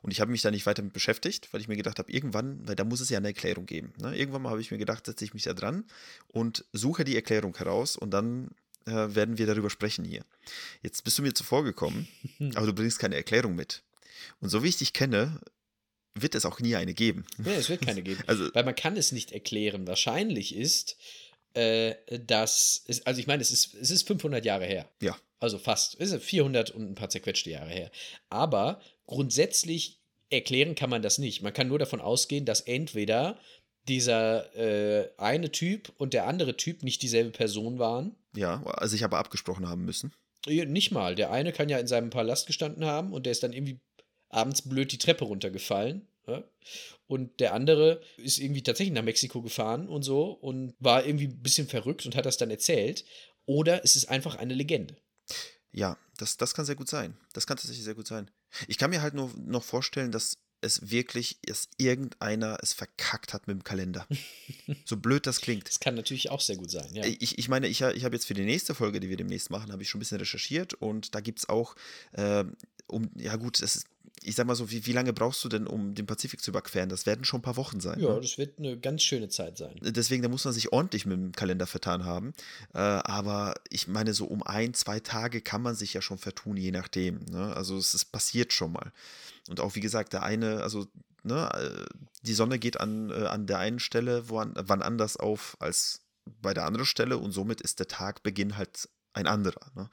Und 0.00 0.12
ich 0.12 0.20
habe 0.20 0.30
mich 0.30 0.42
da 0.42 0.52
nicht 0.52 0.64
weiter 0.64 0.82
mit 0.82 0.92
beschäftigt, 0.92 1.52
weil 1.52 1.60
ich 1.60 1.66
mir 1.66 1.76
gedacht 1.76 1.98
habe, 1.98 2.12
irgendwann, 2.12 2.66
weil 2.68 2.76
da 2.76 2.84
muss 2.84 3.00
es 3.00 3.10
ja 3.10 3.18
eine 3.18 3.28
Erklärung 3.28 3.66
geben. 3.66 3.92
Ne? 3.98 4.16
Irgendwann 4.16 4.42
mal 4.42 4.50
habe 4.50 4.60
ich 4.60 4.70
mir 4.70 4.78
gedacht, 4.78 5.06
setze 5.06 5.24
ich 5.24 5.34
mich 5.34 5.42
da 5.42 5.54
dran 5.54 5.84
und 6.28 6.64
suche 6.72 7.02
die 7.02 7.16
Erklärung 7.16 7.56
heraus 7.56 7.96
und 7.96 8.12
dann 8.12 8.52
äh, 8.86 8.92
werden 8.92 9.38
wir 9.38 9.46
darüber 9.46 9.70
sprechen 9.70 10.04
hier. 10.04 10.24
Jetzt 10.82 11.02
bist 11.02 11.18
du 11.18 11.22
mir 11.22 11.34
zuvor 11.34 11.64
gekommen, 11.64 12.06
aber 12.54 12.66
du 12.66 12.72
bringst 12.72 13.00
keine 13.00 13.16
Erklärung 13.16 13.56
mit. 13.56 13.82
Und 14.40 14.50
so 14.50 14.62
wie 14.62 14.68
ich 14.68 14.76
dich 14.76 14.92
kenne, 14.92 15.40
wird 16.14 16.36
es 16.36 16.44
auch 16.44 16.60
nie 16.60 16.76
eine 16.76 16.94
geben. 16.94 17.24
Nee, 17.38 17.54
es 17.54 17.68
wird 17.68 17.84
keine 17.84 18.02
geben. 18.02 18.22
Also 18.26 18.54
Weil 18.54 18.64
man 18.64 18.74
kann 18.76 18.96
es 18.96 19.10
nicht 19.10 19.32
erklären. 19.32 19.86
Wahrscheinlich 19.88 20.54
ist, 20.54 20.96
äh, 21.54 21.94
dass, 22.26 22.84
es, 22.86 23.04
also 23.06 23.20
ich 23.20 23.26
meine, 23.26 23.42
es 23.42 23.50
ist, 23.50 23.74
es 23.74 23.90
ist 23.90 24.06
500 24.06 24.44
Jahre 24.44 24.66
her. 24.66 24.88
Ja. 25.00 25.16
Also 25.38 25.58
fast. 25.58 25.96
Es 25.98 26.12
ist 26.12 26.22
400 26.22 26.70
und 26.70 26.90
ein 26.90 26.94
paar 26.94 27.08
zerquetschte 27.08 27.50
Jahre 27.50 27.70
her. 27.70 27.90
Aber 28.28 28.80
grundsätzlich 29.06 30.00
erklären 30.28 30.74
kann 30.74 30.90
man 30.90 31.02
das 31.02 31.18
nicht. 31.18 31.42
Man 31.42 31.52
kann 31.52 31.68
nur 31.68 31.78
davon 31.78 32.00
ausgehen, 32.00 32.44
dass 32.44 32.60
entweder 32.60 33.38
dieser 33.88 34.54
äh, 34.54 35.10
eine 35.16 35.50
Typ 35.50 35.92
und 35.96 36.12
der 36.14 36.26
andere 36.26 36.56
Typ 36.56 36.82
nicht 36.82 37.02
dieselbe 37.02 37.30
Person 37.30 37.78
waren. 37.78 38.14
ja, 38.36 38.62
also 38.66 38.94
ich 38.94 39.02
habe 39.02 39.16
abgesprochen 39.16 39.68
haben 39.68 39.84
müssen. 39.84 40.12
Nicht 40.46 40.90
mal. 40.90 41.14
Der 41.14 41.32
eine 41.32 41.52
kann 41.52 41.68
ja 41.68 41.78
in 41.78 41.86
seinem 41.86 42.10
Palast 42.10 42.46
gestanden 42.46 42.84
haben 42.84 43.12
und 43.12 43.26
der 43.26 43.32
ist 43.32 43.42
dann 43.42 43.52
irgendwie 43.52 43.80
abends 44.28 44.62
blöd 44.62 44.92
die 44.92 44.98
Treppe 44.98 45.24
runtergefallen. 45.24 46.06
Und 47.06 47.40
der 47.40 47.54
andere 47.54 48.00
ist 48.16 48.38
irgendwie 48.38 48.62
tatsächlich 48.62 48.94
nach 48.94 49.02
Mexiko 49.02 49.42
gefahren 49.42 49.88
und 49.88 50.02
so 50.02 50.30
und 50.30 50.74
war 50.78 51.04
irgendwie 51.04 51.26
ein 51.26 51.42
bisschen 51.42 51.66
verrückt 51.66 52.06
und 52.06 52.14
hat 52.14 52.26
das 52.26 52.36
dann 52.36 52.50
erzählt. 52.50 53.04
Oder 53.46 53.84
es 53.84 53.96
ist 53.96 54.08
einfach 54.08 54.36
eine 54.36 54.54
Legende. 54.54 54.96
Ja, 55.72 55.98
das, 56.18 56.36
das 56.36 56.54
kann 56.54 56.64
sehr 56.64 56.76
gut 56.76 56.88
sein. 56.88 57.16
Das 57.32 57.46
kann 57.46 57.56
tatsächlich 57.56 57.84
sehr 57.84 57.94
gut 57.94 58.06
sein. 58.06 58.30
Ich 58.68 58.78
kann 58.78 58.90
mir 58.90 59.02
halt 59.02 59.14
nur 59.14 59.32
noch 59.36 59.64
vorstellen, 59.64 60.12
dass 60.12 60.36
es 60.60 60.90
wirklich, 60.90 61.38
dass 61.46 61.68
irgendeiner 61.78 62.58
es 62.62 62.72
verkackt 62.72 63.32
hat 63.32 63.46
mit 63.46 63.56
dem 63.56 63.64
Kalender. 63.64 64.06
so 64.84 64.96
blöd 64.96 65.26
das 65.26 65.40
klingt. 65.40 65.68
Das 65.68 65.80
kann 65.80 65.94
natürlich 65.94 66.30
auch 66.30 66.40
sehr 66.40 66.56
gut 66.56 66.70
sein, 66.70 66.94
ja. 66.94 67.04
Ich, 67.04 67.38
ich 67.38 67.48
meine, 67.48 67.66
ich, 67.66 67.80
ich 67.80 68.04
habe 68.04 68.14
jetzt 68.14 68.26
für 68.26 68.34
die 68.34 68.44
nächste 68.44 68.74
Folge, 68.74 69.00
die 69.00 69.08
wir 69.08 69.16
demnächst 69.16 69.50
machen, 69.50 69.72
habe 69.72 69.82
ich 69.82 69.88
schon 69.88 69.98
ein 69.98 70.02
bisschen 70.02 70.18
recherchiert 70.18 70.74
und 70.74 71.14
da 71.14 71.20
gibt 71.20 71.40
es 71.40 71.48
auch, 71.48 71.74
ähm, 72.14 72.56
um, 72.86 73.10
ja 73.16 73.36
gut, 73.36 73.62
das 73.62 73.76
ist, 73.76 73.86
ich 74.22 74.34
sag 74.34 74.46
mal 74.46 74.54
so, 74.54 74.70
wie, 74.70 74.84
wie 74.86 74.92
lange 74.92 75.12
brauchst 75.12 75.42
du 75.44 75.48
denn, 75.48 75.66
um 75.66 75.94
den 75.94 76.06
Pazifik 76.06 76.42
zu 76.42 76.50
überqueren? 76.50 76.88
Das 76.88 77.06
werden 77.06 77.24
schon 77.24 77.40
ein 77.40 77.42
paar 77.42 77.56
Wochen 77.56 77.80
sein. 77.80 77.98
Ja, 78.00 78.14
ne? 78.14 78.20
das 78.20 78.36
wird 78.36 78.58
eine 78.58 78.78
ganz 78.78 79.02
schöne 79.02 79.28
Zeit 79.28 79.56
sein. 79.56 79.74
Deswegen, 79.80 80.22
da 80.22 80.28
muss 80.28 80.44
man 80.44 80.52
sich 80.52 80.72
ordentlich 80.72 81.06
mit 81.06 81.16
dem 81.16 81.32
Kalender 81.32 81.66
vertan 81.66 82.04
haben. 82.04 82.32
Äh, 82.74 82.78
aber 82.78 83.54
ich 83.70 83.88
meine, 83.88 84.12
so 84.12 84.26
um 84.26 84.42
ein, 84.42 84.74
zwei 84.74 85.00
Tage 85.00 85.40
kann 85.40 85.62
man 85.62 85.74
sich 85.74 85.94
ja 85.94 86.02
schon 86.02 86.18
vertun, 86.18 86.56
je 86.56 86.70
nachdem. 86.70 87.20
Ne? 87.30 87.54
Also 87.56 87.78
es 87.78 87.94
ist 87.94 88.06
passiert 88.06 88.52
schon 88.52 88.72
mal. 88.72 88.92
Und 89.48 89.60
auch 89.60 89.74
wie 89.74 89.80
gesagt, 89.80 90.12
der 90.12 90.22
eine, 90.22 90.62
also 90.62 90.86
ne, 91.22 91.48
äh, 91.54 91.86
die 92.22 92.34
Sonne 92.34 92.58
geht 92.58 92.78
an, 92.78 93.10
äh, 93.10 93.26
an 93.26 93.46
der 93.46 93.58
einen 93.58 93.80
Stelle 93.80 94.28
woan, 94.28 94.52
wann 94.54 94.82
anders 94.82 95.16
auf 95.16 95.56
als 95.60 96.02
bei 96.42 96.54
der 96.54 96.66
anderen 96.66 96.86
Stelle 96.86 97.18
und 97.18 97.32
somit 97.32 97.60
ist 97.60 97.78
der 97.78 97.88
Tagbeginn 97.88 98.56
halt 98.56 98.88
ein 99.12 99.26
anderer. 99.26 99.70
Ne? 99.74 99.88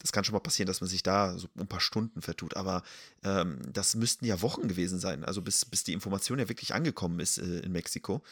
Das 0.00 0.12
kann 0.12 0.24
schon 0.24 0.34
mal 0.34 0.40
passieren, 0.40 0.66
dass 0.66 0.80
man 0.80 0.90
sich 0.90 1.02
da 1.02 1.38
so 1.38 1.48
ein 1.58 1.66
paar 1.66 1.80
Stunden 1.80 2.22
vertut, 2.22 2.56
aber 2.56 2.82
ähm, 3.24 3.60
das 3.72 3.94
müssten 3.94 4.26
ja 4.26 4.42
Wochen 4.42 4.68
gewesen 4.68 4.98
sein, 4.98 5.24
also 5.24 5.42
bis, 5.42 5.64
bis 5.64 5.84
die 5.84 5.92
Information 5.92 6.38
ja 6.38 6.48
wirklich 6.48 6.74
angekommen 6.74 7.20
ist 7.20 7.38
äh, 7.38 7.60
in 7.60 7.72
Mexiko. 7.72 8.22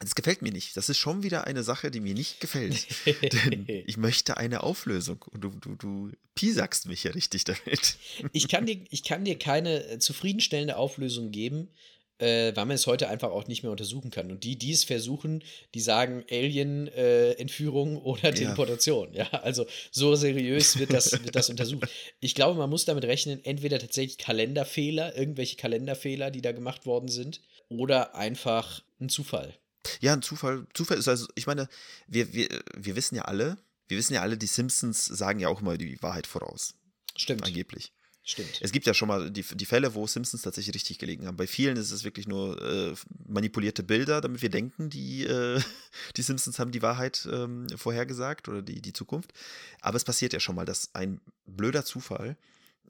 Das 0.00 0.14
gefällt 0.14 0.42
mir 0.42 0.52
nicht. 0.52 0.76
Das 0.76 0.88
ist 0.88 0.98
schon 0.98 1.24
wieder 1.24 1.48
eine 1.48 1.64
Sache, 1.64 1.90
die 1.90 1.98
mir 1.98 2.14
nicht 2.14 2.40
gefällt. 2.40 2.86
Denn 3.22 3.66
ich 3.66 3.96
möchte 3.96 4.36
eine 4.36 4.62
Auflösung 4.62 5.24
und 5.32 5.40
du, 5.40 5.50
du, 5.50 5.74
du 5.74 6.12
piesagst 6.36 6.86
mich 6.86 7.02
ja 7.02 7.10
richtig 7.10 7.44
damit. 7.44 7.96
ich, 8.32 8.48
kann 8.48 8.64
dir, 8.64 8.80
ich 8.90 9.02
kann 9.02 9.24
dir 9.24 9.38
keine 9.38 9.84
äh, 9.84 9.98
zufriedenstellende 9.98 10.76
Auflösung 10.76 11.32
geben, 11.32 11.68
äh, 12.18 12.54
weil 12.54 12.66
man 12.66 12.74
es 12.74 12.86
heute 12.86 13.08
einfach 13.08 13.30
auch 13.30 13.46
nicht 13.46 13.62
mehr 13.62 13.70
untersuchen 13.70 14.10
kann. 14.10 14.30
Und 14.30 14.44
die, 14.44 14.56
die 14.56 14.72
es 14.72 14.84
versuchen, 14.84 15.42
die 15.74 15.80
sagen 15.80 16.24
Alien-Entführung 16.30 17.96
oder 18.02 18.32
Teleportation. 18.32 19.12
Ja. 19.14 19.28
also 19.30 19.66
so 19.90 20.14
seriös 20.14 20.78
wird 20.78 20.92
das, 20.92 21.12
wird 21.12 21.34
das 21.34 21.48
untersucht. 21.48 21.88
Ich 22.20 22.34
glaube, 22.34 22.58
man 22.58 22.70
muss 22.70 22.84
damit 22.84 23.04
rechnen, 23.04 23.44
entweder 23.44 23.78
tatsächlich 23.78 24.18
Kalenderfehler, 24.18 25.16
irgendwelche 25.16 25.56
Kalenderfehler, 25.56 26.30
die 26.30 26.42
da 26.42 26.52
gemacht 26.52 26.86
worden 26.86 27.08
sind, 27.08 27.40
oder 27.68 28.14
einfach 28.14 28.82
ein 29.00 29.08
Zufall. 29.08 29.54
Ja, 30.00 30.12
ein 30.12 30.22
Zufall. 30.22 30.66
Zufall 30.74 30.98
ist 30.98 31.08
also, 31.08 31.26
ich 31.34 31.46
meine, 31.46 31.68
wir, 32.06 32.32
wir, 32.32 32.48
wir 32.76 32.96
wissen 32.96 33.14
ja 33.14 33.22
alle, 33.22 33.58
wir 33.88 33.96
wissen 33.96 34.14
ja 34.14 34.22
alle, 34.22 34.36
die 34.36 34.46
Simpsons 34.46 35.04
sagen 35.04 35.40
ja 35.40 35.48
auch 35.48 35.60
immer 35.60 35.78
die 35.78 36.00
Wahrheit 36.02 36.26
voraus. 36.26 36.74
Stimmt. 37.16 37.44
Angeblich. 37.44 37.92
Stimmt. 38.28 38.58
Es 38.60 38.72
gibt 38.72 38.84
ja 38.84 38.92
schon 38.92 39.08
mal 39.08 39.30
die, 39.30 39.42
die 39.42 39.64
Fälle, 39.64 39.94
wo 39.94 40.06
Simpsons 40.06 40.42
tatsächlich 40.42 40.74
richtig 40.74 40.98
gelegen 40.98 41.26
haben. 41.26 41.38
Bei 41.38 41.46
vielen 41.46 41.78
ist 41.78 41.90
es 41.90 42.04
wirklich 42.04 42.28
nur 42.28 42.60
äh, 42.60 42.94
manipulierte 43.26 43.82
Bilder, 43.82 44.20
damit 44.20 44.42
wir 44.42 44.50
denken, 44.50 44.90
die, 44.90 45.24
äh, 45.24 45.58
die 46.16 46.20
Simpsons 46.20 46.58
haben 46.58 46.70
die 46.70 46.82
Wahrheit 46.82 47.26
ähm, 47.32 47.66
vorhergesagt 47.74 48.46
oder 48.48 48.60
die, 48.60 48.82
die 48.82 48.92
Zukunft. 48.92 49.32
Aber 49.80 49.96
es 49.96 50.04
passiert 50.04 50.34
ja 50.34 50.40
schon 50.40 50.56
mal, 50.56 50.66
dass 50.66 50.94
ein 50.94 51.22
blöder 51.46 51.86
Zufall 51.86 52.36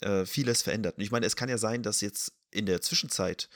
äh, 0.00 0.26
vieles 0.26 0.62
verändert. 0.62 0.96
Und 0.98 1.04
ich 1.04 1.12
meine, 1.12 1.24
es 1.24 1.36
kann 1.36 1.48
ja 1.48 1.56
sein, 1.56 1.84
dass 1.84 2.00
jetzt 2.00 2.32
in 2.50 2.66
der 2.66 2.80
Zwischenzeit 2.80 3.48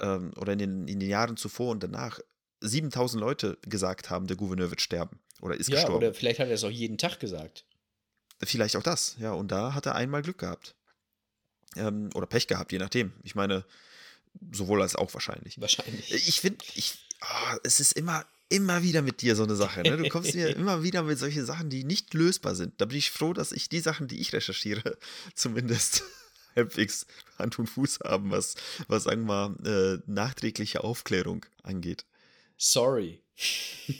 ähm, 0.00 0.34
oder 0.36 0.52
in 0.52 0.58
den, 0.58 0.86
in 0.86 1.00
den 1.00 1.08
Jahren 1.08 1.38
zuvor 1.38 1.70
und 1.70 1.82
danach 1.82 2.20
7000 2.60 3.18
Leute 3.18 3.56
gesagt 3.62 4.10
haben, 4.10 4.26
der 4.26 4.36
Gouverneur 4.36 4.68
wird 4.68 4.82
sterben 4.82 5.18
oder 5.40 5.54
ist 5.54 5.70
ja, 5.70 5.76
gestorben. 5.76 6.04
oder 6.04 6.12
vielleicht 6.12 6.40
hat 6.40 6.48
er 6.48 6.54
es 6.54 6.64
auch 6.64 6.70
jeden 6.70 6.98
Tag 6.98 7.20
gesagt. 7.20 7.64
Vielleicht 8.42 8.76
auch 8.76 8.82
das, 8.82 9.16
ja. 9.18 9.32
Und 9.32 9.50
da 9.50 9.72
hat 9.72 9.86
er 9.86 9.94
einmal 9.94 10.20
Glück 10.20 10.36
gehabt. 10.36 10.74
Ähm, 11.76 12.10
oder 12.14 12.26
Pech 12.26 12.46
gehabt, 12.46 12.72
je 12.72 12.78
nachdem. 12.78 13.12
Ich 13.22 13.34
meine, 13.34 13.64
sowohl 14.50 14.82
als 14.82 14.96
auch 14.96 15.12
wahrscheinlich. 15.14 15.60
Wahrscheinlich. 15.60 16.12
Ich 16.12 16.40
finde, 16.40 16.64
ich, 16.74 16.98
oh, 17.22 17.56
es 17.64 17.80
ist 17.80 17.92
immer, 17.92 18.24
immer 18.48 18.82
wieder 18.82 19.02
mit 19.02 19.22
dir 19.22 19.36
so 19.36 19.44
eine 19.44 19.56
Sache. 19.56 19.82
Ne? 19.82 19.96
Du 19.96 20.08
kommst 20.08 20.34
mir 20.34 20.48
immer 20.56 20.82
wieder 20.82 21.02
mit 21.02 21.18
solchen 21.18 21.44
Sachen, 21.46 21.70
die 21.70 21.84
nicht 21.84 22.12
lösbar 22.14 22.54
sind. 22.54 22.80
Da 22.80 22.84
bin 22.84 22.98
ich 22.98 23.10
froh, 23.10 23.32
dass 23.32 23.52
ich 23.52 23.68
die 23.68 23.80
Sachen, 23.80 24.08
die 24.08 24.20
ich 24.20 24.32
recherchiere, 24.32 24.98
zumindest 25.34 26.02
halbwegs 26.56 27.06
Hand 27.38 27.58
und 27.58 27.68
Fuß 27.68 28.00
haben, 28.04 28.30
was, 28.30 28.54
was 28.88 29.04
sagen 29.04 29.22
wir 29.26 29.50
mal, 29.50 29.66
äh, 29.66 29.98
nachträgliche 30.06 30.84
Aufklärung 30.84 31.46
angeht. 31.62 32.04
Sorry. 32.56 33.20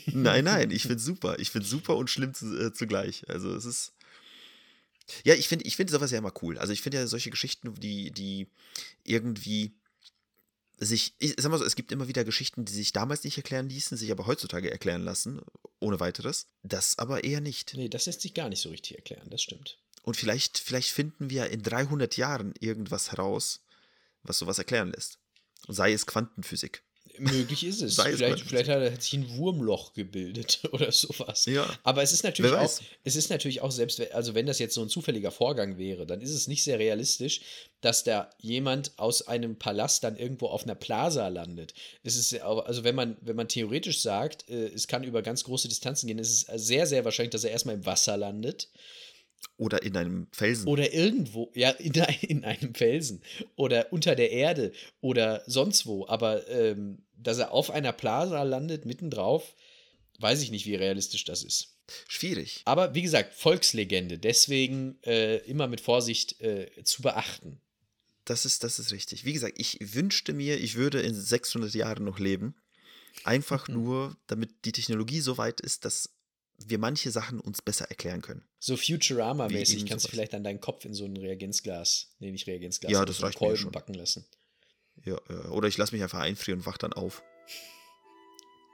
Nein, 0.07 0.45
nein, 0.45 0.71
ich 0.71 0.83
finde 0.83 0.99
super. 0.99 1.37
Ich 1.39 1.49
finde 1.51 1.67
super 1.67 1.97
und 1.97 2.09
schlimm 2.09 2.33
zu, 2.33 2.55
äh, 2.57 2.73
zugleich. 2.73 3.27
Also 3.29 3.53
es 3.55 3.65
ist. 3.65 3.93
Ja, 5.23 5.33
ich 5.35 5.47
finde 5.47 5.65
ich 5.65 5.75
find 5.75 5.89
sowas 5.89 6.11
ja 6.11 6.17
immer 6.17 6.33
cool. 6.41 6.57
Also 6.57 6.73
ich 6.73 6.81
finde 6.81 6.97
ja 6.97 7.07
solche 7.07 7.29
Geschichten, 7.29 7.73
die, 7.75 8.11
die 8.11 8.47
irgendwie 9.03 9.73
sich, 10.77 11.13
ich 11.19 11.35
sag 11.37 11.51
mal 11.51 11.57
so, 11.57 11.65
es 11.65 11.75
gibt 11.75 11.91
immer 11.91 12.07
wieder 12.07 12.23
Geschichten, 12.23 12.65
die 12.65 12.73
sich 12.73 12.93
damals 12.93 13.23
nicht 13.23 13.37
erklären 13.37 13.69
ließen, 13.69 13.97
sich 13.97 14.11
aber 14.11 14.25
heutzutage 14.25 14.71
erklären 14.71 15.03
lassen, 15.03 15.41
ohne 15.79 15.99
weiteres. 15.99 16.47
Das 16.63 16.97
aber 16.99 17.23
eher 17.23 17.41
nicht. 17.41 17.73
Nee, 17.75 17.89
das 17.89 18.05
lässt 18.05 18.21
sich 18.21 18.33
gar 18.33 18.49
nicht 18.49 18.61
so 18.61 18.69
richtig 18.69 18.95
erklären, 18.95 19.29
das 19.29 19.41
stimmt. 19.41 19.79
Und 20.03 20.17
vielleicht, 20.17 20.57
vielleicht 20.57 20.89
finden 20.89 21.29
wir 21.29 21.49
in 21.49 21.63
300 21.63 22.17
Jahren 22.17 22.53
irgendwas 22.59 23.11
heraus, 23.11 23.61
was 24.23 24.37
sowas 24.37 24.57
erklären 24.57 24.91
lässt. 24.91 25.19
Sei 25.67 25.93
es 25.93 26.05
Quantenphysik. 26.05 26.83
Möglich 27.19 27.63
ist 27.63 27.81
es. 27.81 27.95
Vielleicht, 28.01 28.41
vielleicht 28.41 28.69
hat, 28.69 28.91
hat 28.91 29.01
sich 29.01 29.13
ein 29.13 29.37
Wurmloch 29.37 29.93
gebildet 29.93 30.61
oder 30.71 30.91
sowas. 30.91 31.45
Ja. 31.45 31.67
Aber 31.83 32.01
es 32.01 32.11
ist 32.11 32.23
natürlich 32.23 32.53
auch, 32.53 32.71
es 33.03 33.15
ist 33.15 33.29
natürlich 33.29 33.61
auch 33.61 33.71
selbst, 33.71 33.99
wenn- 33.99 34.11
also 34.13 34.33
wenn 34.33 34.45
das 34.45 34.59
jetzt 34.59 34.73
so 34.73 34.81
ein 34.81 34.89
zufälliger 34.89 35.31
Vorgang 35.31 35.77
wäre, 35.77 36.05
dann 36.05 36.21
ist 36.21 36.31
es 36.31 36.47
nicht 36.47 36.63
sehr 36.63 36.79
realistisch, 36.79 37.41
dass 37.81 38.03
da 38.03 38.29
jemand 38.39 38.91
aus 38.97 39.27
einem 39.27 39.57
Palast 39.57 40.03
dann 40.03 40.17
irgendwo 40.17 40.47
auf 40.47 40.63
einer 40.63 40.75
Plaza 40.75 41.27
landet. 41.27 41.73
Es 42.03 42.15
ist 42.15 42.33
also 42.41 42.83
wenn 42.83 42.95
man, 42.95 43.17
wenn 43.21 43.35
man 43.35 43.47
theoretisch 43.47 44.01
sagt, 44.01 44.49
äh, 44.49 44.67
es 44.67 44.87
kann 44.87 45.03
über 45.03 45.21
ganz 45.21 45.43
große 45.43 45.67
Distanzen 45.67 46.07
gehen, 46.07 46.19
ist 46.19 46.49
es 46.49 46.65
sehr, 46.67 46.87
sehr 46.87 47.05
wahrscheinlich, 47.05 47.31
dass 47.31 47.43
er 47.43 47.51
erstmal 47.51 47.75
im 47.75 47.85
Wasser 47.85 48.17
landet. 48.17 48.69
Oder 49.57 49.83
in 49.83 49.95
einem 49.95 50.27
Felsen. 50.31 50.67
Oder 50.67 50.93
irgendwo, 50.93 51.51
ja, 51.53 51.69
in, 51.71 51.93
in 52.21 52.43
einem 52.43 52.73
Felsen 52.73 53.21
oder 53.55 53.91
unter 53.93 54.15
der 54.15 54.31
Erde 54.31 54.71
oder 55.01 55.43
sonst 55.47 55.85
wo. 55.85 56.07
Aber 56.07 56.47
ähm, 56.49 57.03
dass 57.15 57.37
er 57.37 57.51
auf 57.51 57.69
einer 57.71 57.93
Plaza 57.93 58.43
landet, 58.43 58.85
mittendrauf, 58.85 59.55
weiß 60.19 60.41
ich 60.41 60.51
nicht, 60.51 60.65
wie 60.65 60.75
realistisch 60.75 61.23
das 61.23 61.43
ist. 61.43 61.75
Schwierig. 62.07 62.61
Aber 62.65 62.95
wie 62.95 63.01
gesagt, 63.01 63.33
Volkslegende, 63.33 64.17
deswegen 64.17 64.97
äh, 65.03 65.37
immer 65.45 65.67
mit 65.67 65.81
Vorsicht 65.81 66.39
äh, 66.41 66.69
zu 66.83 67.01
beachten. 67.01 67.59
Das 68.25 68.45
ist, 68.45 68.63
das 68.63 68.79
ist 68.79 68.91
richtig. 68.93 69.25
Wie 69.25 69.33
gesagt, 69.33 69.55
ich 69.57 69.77
wünschte 69.81 70.33
mir, 70.33 70.57
ich 70.59 70.75
würde 70.75 71.01
in 71.01 71.13
600 71.13 71.73
Jahren 71.73 72.05
noch 72.05 72.19
leben. 72.19 72.55
Einfach 73.25 73.67
Mhm. 73.67 73.73
nur, 73.75 74.17
damit 74.27 74.65
die 74.65 74.71
Technologie 74.71 75.19
so 75.19 75.37
weit 75.37 75.61
ist, 75.61 75.85
dass 75.85 76.09
wir 76.69 76.77
manche 76.79 77.11
Sachen 77.11 77.39
uns 77.39 77.61
besser 77.61 77.85
erklären 77.89 78.21
können. 78.21 78.43
So 78.59 78.75
Futurama-mäßig 78.75 79.85
kannst 79.85 80.05
du 80.05 80.09
vielleicht 80.09 80.33
dann 80.33 80.43
deinen 80.43 80.59
Kopf 80.61 80.85
in 80.85 80.93
so 80.93 81.05
ein 81.05 81.15
Reagenzglas, 81.17 82.15
nee, 82.19 82.31
nicht 82.31 82.47
Reagenzglas, 82.47 82.91
Ja, 82.91 83.05
das 83.05 83.17
so 83.17 83.25
reicht 83.25 83.39
mir 83.39 83.47
Kolben 83.47 83.61
schon. 83.61 83.71
backen 83.71 83.93
lassen. 83.93 84.25
Ja, 85.03 85.17
ja. 85.29 85.49
Oder 85.49 85.67
ich 85.67 85.77
lasse 85.77 85.93
mich 85.95 86.03
einfach 86.03 86.19
einfrieren 86.19 86.59
und 86.61 86.65
wach 86.65 86.77
dann 86.77 86.93
auf. 86.93 87.23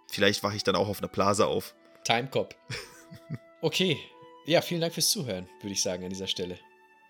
Vielleicht 0.09 0.43
wache 0.43 0.55
ich 0.55 0.63
dann 0.63 0.75
auch 0.75 0.87
auf 0.87 0.99
einer 0.99 1.07
Plaza 1.07 1.45
auf. 1.45 1.75
Timecop. 2.03 2.55
Okay. 3.61 3.97
Ja, 4.45 4.61
vielen 4.61 4.79
Dank 4.79 4.93
fürs 4.93 5.09
Zuhören, 5.09 5.49
würde 5.61 5.73
ich 5.73 5.81
sagen, 5.81 6.05
an 6.05 6.09
dieser 6.11 6.27
Stelle. 6.27 6.57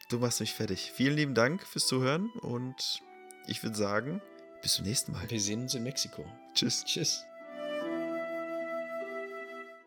Du 0.09 0.17
machst 0.17 0.39
mich 0.39 0.53
fertig. 0.53 0.91
Vielen 0.95 1.15
lieben 1.15 1.35
Dank 1.35 1.61
fürs 1.67 1.85
Zuhören 1.85 2.31
und 2.41 3.01
ich 3.47 3.61
würde 3.61 3.75
sagen, 3.77 4.19
bis 4.63 4.73
zum 4.73 4.85
nächsten 4.85 5.11
Mal. 5.11 5.29
Wir 5.29 5.39
sehen 5.39 5.61
uns 5.61 5.75
in 5.75 5.83
Mexiko. 5.83 6.25
Tschüss. 6.55 6.83
Tschüss. 6.85 7.23